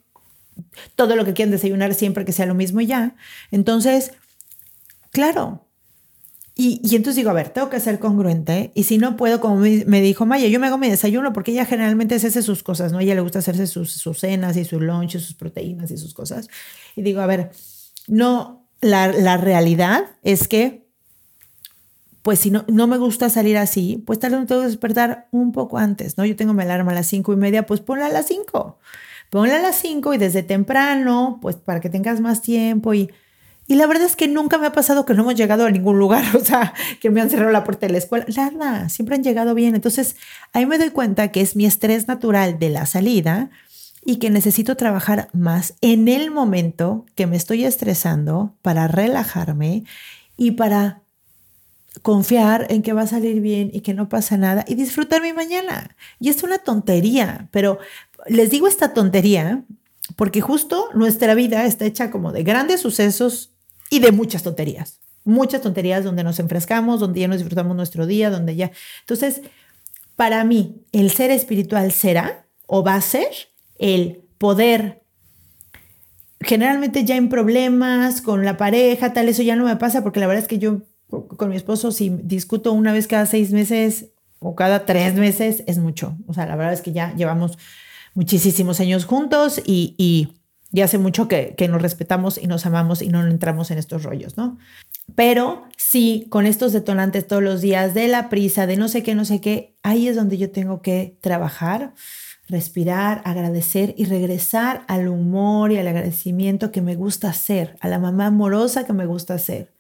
todo 0.95 1.15
lo 1.15 1.25
que 1.25 1.33
quieran 1.33 1.51
desayunar 1.51 1.93
siempre 1.93 2.25
que 2.25 2.31
sea 2.31 2.45
lo 2.45 2.55
mismo 2.55 2.81
y 2.81 2.87
ya. 2.87 3.15
Entonces, 3.51 4.11
claro. 5.11 5.67
Y, 6.55 6.81
entonces 6.95 7.15
digo, 7.15 7.31
a 7.31 7.33
ver, 7.33 7.49
tengo 7.49 7.69
que 7.69 7.79
ser 7.79 7.97
congruente. 7.97 8.71
Y 8.75 8.83
si 8.83 8.99
no 8.99 9.17
puedo, 9.17 9.41
como 9.41 9.57
me, 9.57 10.01
dijo 10.01 10.25
Maya, 10.25 10.47
yo 10.47 10.59
me 10.59 10.67
hago 10.67 10.77
mi 10.77 10.87
desayuno 10.87 11.33
porque 11.33 11.51
ella 11.51 11.65
generalmente 11.65 12.15
hace 12.15 12.43
sus 12.43 12.61
cosas, 12.61 12.91
¿no? 12.91 12.99
ella 12.99 13.15
le 13.15 13.21
gusta 13.21 13.39
hacerse 13.39 13.65
sus, 13.65 13.91
sus 13.91 14.19
cenas 14.19 14.55
y 14.55 14.63
sus 14.63 14.81
lunches, 14.81 15.23
sus 15.23 15.35
proteínas 15.35 15.89
y 15.89 15.97
sus 15.97 16.13
cosas. 16.13 16.47
Y 16.95 17.01
digo, 17.01 17.21
a 17.21 17.25
ver, 17.25 17.49
no, 18.07 18.67
la, 18.81 19.07
la 19.07 19.37
realidad 19.37 20.03
es 20.21 20.47
que 20.47 20.83
pues 22.21 22.39
si 22.39 22.51
no, 22.51 22.63
no 22.69 22.87
me 22.87 22.97
gusta 22.97 23.29
salir 23.29 23.57
así, 23.57 24.01
pues 24.05 24.17
tal 24.17 24.31
vez 24.31 24.39
me 24.39 24.45
tengo 24.45 24.61
que 24.61 24.67
despertar 24.67 25.27
un 25.31 25.51
poco 25.51 25.77
antes, 25.77 26.17
¿no? 26.17 26.23
Yo 26.23 26.37
tengo 26.37 26.53
mi 26.53 26.63
alarma 26.63 26.93
a 26.93 26.95
las 26.95 27.07
cinco 27.07 27.33
y 27.33 27.35
media, 27.35 27.65
pues 27.65 27.81
ponla 27.81 28.05
a 28.05 28.09
las 28.09 28.27
cinco 28.27 28.79
ponla 29.33 29.55
a 29.55 29.61
las 29.63 29.77
5 29.77 30.13
y 30.13 30.19
desde 30.19 30.43
temprano, 30.43 31.39
pues 31.41 31.55
para 31.55 31.81
que 31.81 31.89
tengas 31.89 32.21
más 32.21 32.43
tiempo 32.43 32.93
y, 32.93 33.09
y 33.65 33.73
la 33.73 33.87
verdad 33.87 34.05
es 34.05 34.15
que 34.15 34.27
nunca 34.27 34.59
me 34.59 34.67
ha 34.67 34.73
pasado 34.73 35.07
que 35.07 35.15
no 35.15 35.23
hemos 35.23 35.33
llegado 35.33 35.65
a 35.65 35.71
ningún 35.71 35.97
lugar, 35.97 36.23
o 36.35 36.45
sea, 36.45 36.75
que 37.01 37.09
me 37.09 37.19
han 37.19 37.31
cerrado 37.31 37.51
la 37.51 37.63
puerta 37.63 37.87
de 37.87 37.93
la 37.93 37.97
escuela, 37.97 38.27
nada, 38.55 38.89
siempre 38.89 39.15
han 39.15 39.23
llegado 39.23 39.55
bien. 39.55 39.73
Entonces, 39.73 40.17
ahí 40.53 40.67
me 40.67 40.77
doy 40.77 40.91
cuenta 40.91 41.31
que 41.31 41.41
es 41.41 41.55
mi 41.55 41.65
estrés 41.65 42.07
natural 42.07 42.59
de 42.59 42.69
la 42.69 42.85
salida 42.85 43.49
y 44.05 44.17
que 44.17 44.29
necesito 44.29 44.77
trabajar 44.77 45.29
más 45.33 45.73
en 45.81 46.09
el 46.09 46.29
momento 46.29 47.07
que 47.15 47.25
me 47.25 47.35
estoy 47.35 47.65
estresando 47.65 48.55
para 48.61 48.87
relajarme 48.87 49.83
y 50.37 50.51
para 50.51 51.01
confiar 52.01 52.67
en 52.69 52.81
que 52.81 52.93
va 52.93 53.03
a 53.03 53.07
salir 53.07 53.39
bien 53.41 53.69
y 53.73 53.81
que 53.81 53.93
no 53.93 54.09
pasa 54.09 54.37
nada 54.37 54.65
y 54.67 54.75
disfrutar 54.75 55.21
mi 55.21 55.33
mañana. 55.33 55.95
Y 56.19 56.29
es 56.29 56.43
una 56.43 56.57
tontería, 56.57 57.47
pero 57.51 57.79
les 58.27 58.49
digo 58.49 58.67
esta 58.67 58.93
tontería 58.93 59.63
porque 60.15 60.41
justo 60.41 60.89
nuestra 60.93 61.33
vida 61.35 61.65
está 61.65 61.85
hecha 61.85 62.11
como 62.11 62.31
de 62.31 62.43
grandes 62.43 62.81
sucesos 62.81 63.53
y 63.89 63.99
de 63.99 64.11
muchas 64.11 64.43
tonterías. 64.43 64.99
Muchas 65.23 65.61
tonterías 65.61 66.03
donde 66.03 66.23
nos 66.23 66.39
enfrescamos, 66.39 66.99
donde 66.99 67.21
ya 67.21 67.27
nos 67.27 67.37
disfrutamos 67.37 67.75
nuestro 67.75 68.05
día, 68.05 68.29
donde 68.29 68.55
ya... 68.55 68.71
Entonces, 69.01 69.41
para 70.15 70.43
mí, 70.43 70.83
el 70.91 71.11
ser 71.11 71.31
espiritual 71.31 71.91
será 71.91 72.45
o 72.67 72.83
va 72.83 72.95
a 72.95 73.01
ser 73.01 73.29
el 73.77 74.23
poder 74.37 75.03
generalmente 76.41 77.05
ya 77.05 77.15
en 77.15 77.29
problemas 77.29 78.21
con 78.21 78.43
la 78.43 78.57
pareja, 78.57 79.13
tal, 79.13 79.29
eso 79.29 79.43
ya 79.43 79.55
no 79.55 79.65
me 79.65 79.75
pasa 79.77 80.03
porque 80.03 80.19
la 80.19 80.27
verdad 80.27 80.43
es 80.43 80.49
que 80.49 80.59
yo 80.59 80.81
con 81.07 81.49
mi 81.49 81.55
esposo 81.55 81.91
si 81.91 82.09
discuto 82.09 82.73
una 82.73 82.91
vez 82.91 83.07
cada 83.07 83.25
seis 83.25 83.51
meses 83.51 84.09
o 84.39 84.55
cada 84.55 84.85
tres 84.85 85.13
meses 85.13 85.63
es 85.67 85.77
mucho. 85.77 86.17
O 86.27 86.33
sea, 86.33 86.45
la 86.45 86.55
verdad 86.55 86.73
es 86.73 86.81
que 86.81 86.91
ya 86.91 87.13
llevamos 87.15 87.57
muchísimos 88.13 88.79
años 88.79 89.05
juntos 89.05 89.61
y, 89.65 89.95
y, 89.97 90.81
hace 90.81 90.97
mucho 90.97 91.27
que, 91.27 91.53
que, 91.55 91.67
nos 91.67 91.81
respetamos 91.81 92.37
y 92.37 92.47
nos 92.47 92.65
amamos 92.65 93.01
y 93.01 93.09
no 93.09 93.25
entramos 93.25 93.69
en 93.69 93.77
estos 93.77 94.03
rollos, 94.03 94.37
¿no? 94.37 94.57
Pero 95.15 95.67
sí, 95.77 96.25
con 96.29 96.45
estos 96.45 96.73
detonantes 96.73 97.27
todos 97.27 97.43
los 97.43 97.61
días 97.61 97.93
de 97.93 98.07
la 98.07 98.29
prisa, 98.29 98.65
de 98.65 98.77
no 98.77 98.87
sé 98.87 99.03
qué, 99.03 99.13
no 99.13 99.25
sé 99.25 99.41
qué, 99.41 99.75
ahí 99.83 100.07
es 100.07 100.15
donde 100.15 100.37
yo 100.37 100.49
tengo 100.49 100.81
que 100.81 101.17
trabajar, 101.21 101.93
respirar, 102.47 103.21
agradecer 103.25 103.93
y 103.97 104.05
regresar 104.05 104.83
al 104.87 105.07
humor 105.07 105.71
y 105.71 105.77
al 105.77 105.87
agradecimiento 105.87 106.71
que 106.71 106.81
me 106.81 106.95
gusta 106.95 107.29
hacer, 107.29 107.77
a 107.79 107.87
la 107.87 107.99
mamá 107.99 108.27
amorosa 108.27 108.85
que 108.85 108.93
me 108.93 109.05
gusta 109.05 109.35
hacer. 109.35 109.73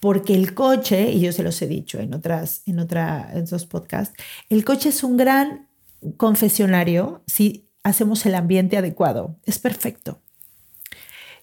Porque 0.00 0.34
el 0.34 0.54
coche, 0.54 1.10
y 1.10 1.20
yo 1.20 1.32
se 1.32 1.42
los 1.42 1.60
he 1.62 1.66
dicho 1.66 1.98
en 1.98 2.14
otras, 2.14 2.62
en 2.66 2.78
otra, 2.78 3.30
en 3.32 3.42
otros 3.42 3.66
podcasts, 3.66 4.14
el 4.50 4.64
coche 4.64 4.90
es 4.90 5.02
un 5.02 5.16
gran 5.16 5.68
confesionario 6.16 7.22
si 7.26 7.65
hacemos 7.86 8.26
el 8.26 8.34
ambiente 8.34 8.76
adecuado. 8.76 9.36
Es 9.44 9.58
perfecto. 9.58 10.20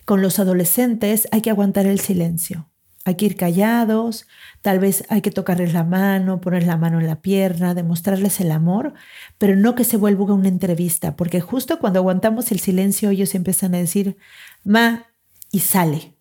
Con 0.05 0.21
los 0.21 0.39
adolescentes 0.39 1.27
hay 1.31 1.41
que 1.41 1.49
aguantar 1.49 1.85
el 1.85 1.99
silencio. 1.99 2.69
Hay 3.05 3.15
que 3.15 3.25
ir 3.25 3.35
callados, 3.35 4.27
tal 4.61 4.79
vez 4.79 5.03
hay 5.09 5.21
que 5.21 5.31
tocarles 5.31 5.73
la 5.73 5.83
mano, 5.83 6.39
poner 6.39 6.63
la 6.63 6.77
mano 6.77 6.99
en 6.99 7.07
la 7.07 7.21
pierna, 7.21 7.73
demostrarles 7.73 8.39
el 8.39 8.51
amor, 8.51 8.93
pero 9.37 9.57
no 9.57 9.75
que 9.75 9.83
se 9.83 9.97
vuelva 9.97 10.33
una 10.33 10.47
entrevista, 10.47 11.17
porque 11.17 11.41
justo 11.41 11.79
cuando 11.79 11.99
aguantamos 11.99 12.51
el 12.51 12.59
silencio 12.59 13.09
ellos 13.09 13.35
empiezan 13.35 13.75
a 13.75 13.79
decir, 13.79 14.17
ma, 14.63 15.07
y 15.51 15.59
sale. 15.59 16.12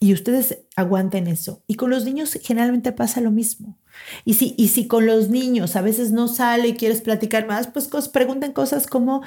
Y 0.00 0.12
ustedes 0.12 0.58
aguanten 0.76 1.26
eso. 1.26 1.64
Y 1.66 1.74
con 1.74 1.90
los 1.90 2.04
niños 2.04 2.38
generalmente 2.42 2.92
pasa 2.92 3.20
lo 3.20 3.32
mismo. 3.32 3.78
Y 4.24 4.34
si, 4.34 4.54
y 4.56 4.68
si 4.68 4.86
con 4.86 5.06
los 5.06 5.28
niños 5.28 5.74
a 5.74 5.82
veces 5.82 6.12
no 6.12 6.28
sale 6.28 6.68
y 6.68 6.74
quieres 6.74 7.00
platicar 7.00 7.48
más, 7.48 7.66
pues 7.66 7.88
pregunten 8.08 8.52
cosas 8.52 8.86
como, 8.86 9.22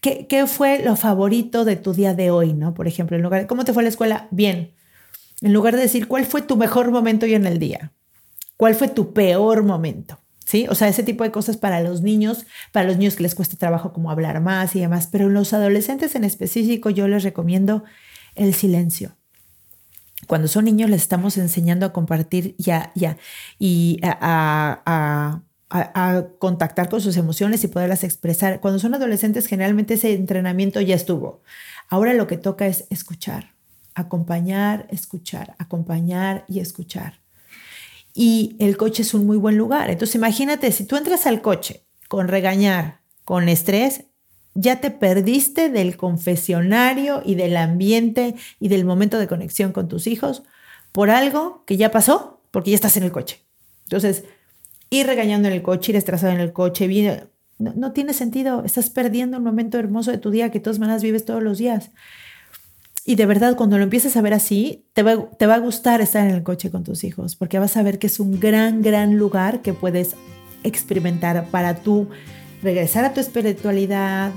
¿qué, 0.00 0.26
¿qué, 0.26 0.46
fue 0.46 0.82
lo 0.82 0.96
favorito 0.96 1.66
de 1.66 1.76
tu 1.76 1.92
día 1.92 2.14
de 2.14 2.30
hoy? 2.30 2.54
¿no? 2.54 2.72
Por 2.72 2.88
ejemplo, 2.88 3.16
en 3.16 3.22
lugar 3.22 3.42
de, 3.42 3.46
¿cómo 3.46 3.64
te 3.64 3.74
fue 3.74 3.82
la 3.82 3.90
escuela? 3.90 4.28
Bien. 4.30 4.72
En 5.42 5.52
lugar 5.52 5.76
de 5.76 5.82
decir, 5.82 6.08
¿cuál 6.08 6.24
fue 6.24 6.40
tu 6.40 6.56
mejor 6.56 6.90
momento 6.90 7.26
hoy 7.26 7.34
en 7.34 7.46
el 7.46 7.58
día? 7.58 7.92
¿Cuál 8.56 8.74
fue 8.74 8.88
tu 8.88 9.12
peor 9.12 9.64
momento? 9.64 10.18
¿Sí? 10.46 10.66
O 10.70 10.74
sea, 10.74 10.88
ese 10.88 11.02
tipo 11.02 11.24
de 11.24 11.32
cosas 11.32 11.58
para 11.58 11.82
los 11.82 12.00
niños, 12.00 12.46
para 12.72 12.86
los 12.86 12.96
niños 12.96 13.16
que 13.16 13.24
les 13.24 13.34
cuesta 13.34 13.56
trabajo 13.56 13.92
como 13.92 14.10
hablar 14.10 14.40
más 14.40 14.74
y 14.76 14.80
demás, 14.80 15.08
pero 15.10 15.26
en 15.26 15.34
los 15.34 15.52
adolescentes 15.52 16.14
en 16.14 16.24
específico 16.24 16.88
yo 16.88 17.06
les 17.06 17.24
recomiendo 17.24 17.84
el 18.34 18.54
silencio 18.54 19.16
cuando 20.26 20.48
son 20.48 20.64
niños 20.64 20.90
les 20.90 21.02
estamos 21.02 21.36
enseñando 21.36 21.86
a 21.86 21.92
compartir 21.92 22.54
ya, 22.58 22.92
ya, 22.94 23.18
y 23.58 24.00
a, 24.02 25.42
contactar 26.38 26.88
con 26.88 27.00
sus 27.00 27.16
emociones 27.16 27.62
y 27.64 27.68
poderlas 27.68 28.04
expresar. 28.04 28.60
Cuando 28.60 28.78
son 28.78 28.94
adolescentes, 28.94 29.46
generalmente 29.46 29.94
ese 29.94 30.14
entrenamiento 30.14 30.80
ya 30.80 30.94
estuvo. 30.94 31.42
Ahora 31.88 32.14
lo 32.14 32.26
que 32.28 32.38
toca 32.38 32.66
es 32.66 32.86
escuchar, 32.88 33.52
acompañar, 33.94 34.86
escuchar, 34.90 35.54
acompañar 35.58 36.44
y 36.48 36.60
escuchar. 36.60 37.20
Y 38.14 38.56
el 38.60 38.76
coche 38.76 39.02
es 39.02 39.12
un 39.12 39.26
muy 39.26 39.36
buen 39.36 39.58
lugar. 39.58 39.90
Entonces 39.90 40.14
imagínate, 40.14 40.70
si 40.72 40.84
tú 40.84 40.96
entras 40.96 41.26
al 41.26 41.42
coche 41.42 41.84
con 42.08 42.28
regañar, 42.28 43.00
con 43.24 43.48
estrés, 43.48 44.04
ya 44.56 44.80
te 44.80 44.90
perdiste 44.90 45.68
del 45.68 45.96
confesionario 45.96 47.22
y 47.24 47.34
del 47.34 47.56
ambiente 47.56 48.34
y 48.58 48.68
del 48.68 48.84
momento 48.84 49.18
de 49.18 49.28
conexión 49.28 49.72
con 49.72 49.88
tus 49.88 50.06
hijos 50.06 50.42
por 50.92 51.10
algo 51.10 51.62
que 51.66 51.76
ya 51.76 51.90
pasó, 51.90 52.40
porque 52.50 52.70
ya 52.70 52.76
estás 52.76 52.96
en 52.96 53.02
el 53.02 53.12
coche. 53.12 53.44
Entonces, 53.84 54.24
ir 54.88 55.06
regañando 55.06 55.48
en 55.48 55.54
el 55.54 55.62
coche, 55.62 55.92
ir 55.92 55.96
estresado 55.96 56.32
en 56.32 56.40
el 56.40 56.52
coche, 56.52 57.28
no, 57.58 57.92
tiene 57.92 58.14
sentido. 58.14 58.64
Estás 58.64 58.90
perdiendo 58.90 59.36
un 59.36 59.44
momento 59.44 59.78
hermoso 59.78 60.10
de 60.10 60.18
tu 60.18 60.30
día 60.30 60.50
que 60.50 60.60
todas 60.60 60.78
maneras 60.78 61.02
vives 61.02 61.24
todos 61.24 61.42
los 61.42 61.58
días. 61.58 61.90
Y 63.04 63.14
de 63.14 63.26
verdad, 63.26 63.56
cuando 63.56 63.76
lo 63.76 63.84
empieces 63.84 64.16
a 64.16 64.22
ver 64.22 64.34
así, 64.34 64.86
te 64.94 65.02
va, 65.02 65.30
te 65.38 65.46
va 65.46 65.54
a 65.54 65.58
gustar 65.58 66.00
estar 66.00 66.26
en 66.26 66.34
el 66.34 66.42
coche 66.42 66.70
con 66.70 66.82
tus 66.82 67.04
hijos, 67.04 67.36
porque 67.36 67.58
vas 67.58 67.76
a 67.76 67.82
ver 67.82 67.98
que 67.98 68.08
es 68.08 68.18
un 68.18 68.40
gran, 68.40 68.82
gran 68.82 69.16
lugar 69.16 69.62
que 69.62 69.74
puedes 69.74 70.16
experimentar 70.64 71.48
para 71.50 71.76
tú 71.76 72.08
regresar 72.62 73.04
a 73.04 73.14
tu 73.14 73.20
espiritualidad, 73.20 74.32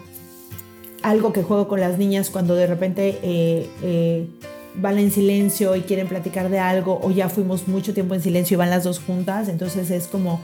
algo 1.04 1.34
que 1.34 1.44
juego 1.44 1.68
con 1.68 1.80
las 1.80 1.98
niñas 1.98 2.30
cuando 2.30 2.56
de 2.56 2.68
repente 2.68 3.20
eh, 3.22 3.70
eh, 3.82 4.28
van 4.76 4.98
en 4.98 5.12
silencio 5.12 5.76
y 5.76 5.82
quieren 5.82 6.08
platicar 6.08 6.50
de 6.50 6.60
algo 6.60 7.00
o 7.02 7.12
ya 7.12 7.30
fuimos 7.30 7.68
mucho 7.68 7.94
tiempo 7.94 8.16
en 8.16 8.22
silencio 8.22 8.56
y 8.56 8.58
van 8.58 8.70
las 8.70 8.84
dos 8.84 9.00
juntas, 9.00 9.50
entonces 9.50 9.90
es 9.92 10.08
como, 10.08 10.40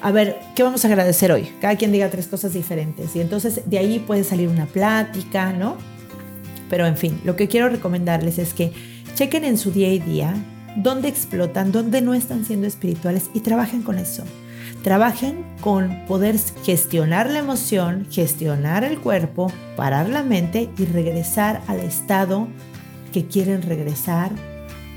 a 0.00 0.12
ver, 0.12 0.38
¿qué 0.54 0.62
vamos 0.62 0.84
a 0.84 0.88
agradecer 0.88 1.32
hoy? 1.32 1.50
Cada 1.60 1.76
quien 1.76 1.92
diga 1.92 2.10
tres 2.10 2.26
cosas 2.26 2.52
diferentes 2.52 3.14
y 3.16 3.20
entonces 3.20 3.62
de 3.66 3.78
ahí 3.78 3.98
puede 3.98 4.24
salir 4.24 4.48
una 4.48 4.66
plática, 4.66 5.52
¿no? 5.52 5.76
Pero 6.68 6.86
en 6.86 6.96
fin, 6.96 7.20
lo 7.24 7.36
que 7.36 7.48
quiero 7.48 7.68
recomendarles 7.68 8.38
es 8.38 8.54
que 8.54 8.72
chequen 9.14 9.44
en 9.44 9.56
su 9.56 9.70
día 9.70 9.92
y 9.92 9.98
día 9.98 10.34
dónde 10.76 11.08
explotan, 11.08 11.72
dónde 11.72 12.02
no 12.02 12.14
están 12.14 12.44
siendo 12.44 12.66
espirituales 12.66 13.30
y 13.34 13.40
trabajen 13.40 13.82
con 13.82 13.98
eso. 13.98 14.24
Trabajen 14.82 15.44
con 15.60 16.04
poder 16.06 16.38
gestionar 16.64 17.28
la 17.30 17.38
emoción, 17.38 18.06
gestionar 18.10 18.84
el 18.84 18.98
cuerpo, 19.00 19.52
parar 19.76 20.08
la 20.08 20.22
mente 20.22 20.70
y 20.78 20.84
regresar 20.84 21.62
al 21.66 21.80
estado 21.80 22.48
que 23.12 23.26
quieren 23.26 23.62
regresar 23.62 24.30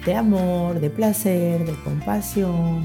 de 0.06 0.16
amor, 0.16 0.80
de 0.80 0.90
placer, 0.90 1.66
de 1.66 1.74
compasión, 1.84 2.84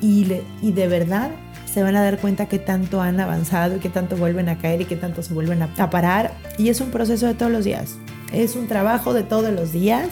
y, 0.00 0.26
y 0.62 0.72
de 0.72 0.88
verdad 0.88 1.30
se 1.72 1.82
van 1.82 1.94
a 1.96 2.02
dar 2.02 2.18
cuenta 2.18 2.46
que 2.46 2.58
tanto 2.58 3.00
han 3.00 3.20
avanzado 3.20 3.76
y 3.76 3.78
que 3.78 3.88
tanto 3.88 4.16
vuelven 4.16 4.48
a 4.48 4.58
caer 4.58 4.80
y 4.80 4.84
que 4.86 4.96
tanto 4.96 5.22
se 5.22 5.32
vuelven 5.32 5.62
a, 5.62 5.90
parar. 5.90 6.32
Y 6.58 6.68
es 6.68 6.80
un 6.80 6.90
proceso 6.90 7.26
de 7.26 7.34
todos 7.34 7.52
los 7.52 7.64
días. 7.64 7.96
Es 8.32 8.56
un 8.56 8.66
trabajo 8.66 9.14
de 9.14 9.22
todos 9.22 9.52
los 9.52 9.72
días 9.72 10.08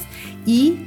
y 0.46 0.86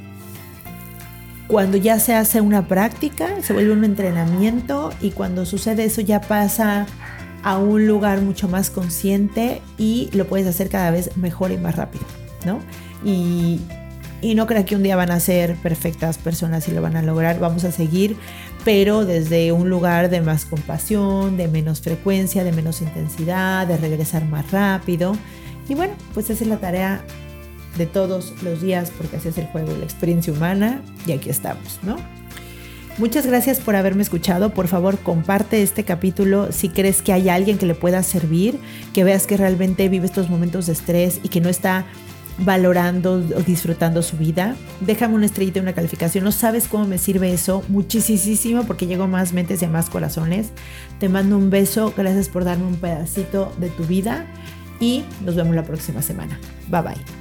cuando 1.52 1.76
ya 1.76 2.00
se 2.00 2.16
hace 2.16 2.40
una 2.40 2.70
práctica, 2.70 3.28
se 3.42 3.52
vuelve 3.52 3.74
un 3.74 3.84
entrenamiento 3.84 4.90
y 5.02 5.12
cuando 5.12 5.46
sucede 5.46 5.84
eso 5.84 6.00
ya 6.00 6.22
pasa 6.22 6.88
a 7.44 7.58
un 7.58 7.88
lugar 7.88 8.22
mucho 8.22 8.48
más 8.48 8.70
consciente 8.70 9.62
y 9.78 10.10
lo 10.14 10.28
puedes 10.28 10.48
hacer 10.48 10.70
cada 10.70 10.92
vez 10.92 11.18
mejor 11.18 11.52
y 11.52 11.58
más 11.58 11.76
rápido, 11.76 12.06
¿no? 12.46 12.60
Y, 13.04 13.60
no 14.34 14.48
que 14.48 14.76
un 14.78 14.84
día 14.84 14.96
van 14.96 15.12
a 15.12 15.20
ser 15.20 15.56
perfectas 15.58 16.18
personas 16.18 16.70
y 16.70 16.72
lo 16.72 16.82
van 16.82 16.96
a 16.96 17.02
lograr, 17.02 17.38
vamos 17.38 17.66
a 17.66 17.74
seguir, 17.74 18.16
pero 18.64 19.04
desde 19.04 19.52
un 19.52 19.70
lugar 19.70 20.10
de 20.10 20.22
más 20.22 20.46
compasión, 20.46 21.36
de 21.36 21.50
menos 21.50 21.82
frecuencia, 21.82 22.46
de 22.46 22.54
menos 22.54 22.82
intensidad, 22.82 23.68
de 23.68 23.76
regresar 23.76 24.24
más 24.24 24.52
rápido. 24.52 25.18
Y 25.68 25.76
bueno, 25.76 25.96
pues 26.14 26.30
esa 26.30 26.46
es 26.46 26.50
la 26.50 26.58
tarea 26.58 27.04
de 27.78 27.86
todos 27.86 28.34
los 28.44 28.62
días, 28.62 28.92
porque 28.98 29.18
así 29.18 29.30
es 29.30 29.38
el 29.38 29.46
juego, 29.48 29.76
la 29.76 29.84
experiencia 29.84 30.34
humana, 30.34 30.82
y 31.06 31.12
aquí 31.12 31.30
estamos, 31.30 31.80
¿no? 31.84 31.98
Muchas 32.98 33.26
gracias 33.26 33.60
por 33.60 33.76
haberme 33.76 34.04
escuchado. 34.04 34.54
Por 34.54 34.68
favor, 34.68 35.00
comparte 35.00 35.62
este 35.62 35.84
capítulo 35.84 36.52
si 36.52 36.70
crees 36.70 37.02
que 37.02 37.14
hay 37.14 37.30
alguien 37.30 37.58
que 37.58 37.66
le 37.66 37.74
pueda 37.74 38.04
servir, 38.04 38.60
que 38.94 39.04
veas 39.04 39.26
que 39.26 39.38
realmente 39.38 39.88
vive 39.90 40.06
estos 40.06 40.30
momentos 40.30 40.68
de 40.68 40.74
estrés 40.74 41.20
y 41.24 41.30
que 41.30 41.42
no 41.42 41.50
está 41.50 41.86
valorando 42.40 43.14
o 43.14 43.42
disfrutando 43.42 44.02
su 44.02 44.18
vida. 44.18 44.56
Déjame 44.82 45.16
una 45.16 45.26
estrellita 45.26 45.62
una 45.62 45.74
calificación. 45.74 46.24
No 46.24 46.32
sabes 46.32 46.68
cómo 46.68 46.86
me 46.86 46.98
sirve 46.98 47.34
eso. 47.34 47.64
Muchísimo 47.70 48.66
porque 48.66 48.88
llego 48.88 49.04
a 49.04 49.08
más 49.08 49.34
mentes 49.34 49.62
y 49.62 49.66
a 49.66 49.70
más 49.70 49.90
corazones. 49.90 50.50
Te 51.00 51.10
mando 51.10 51.38
un 51.38 51.50
beso. 51.50 51.94
Gracias 51.96 52.30
por 52.30 52.44
darme 52.44 52.66
un 52.66 52.76
pedacito 52.76 53.54
de 53.58 53.70
tu 53.70 53.84
vida. 53.86 54.26
Y 54.80 55.04
nos 55.24 55.36
vemos 55.36 55.56
la 55.56 55.64
próxima 55.64 56.02
semana. 56.02 56.40
Bye 56.68 56.82
bye. 56.82 57.21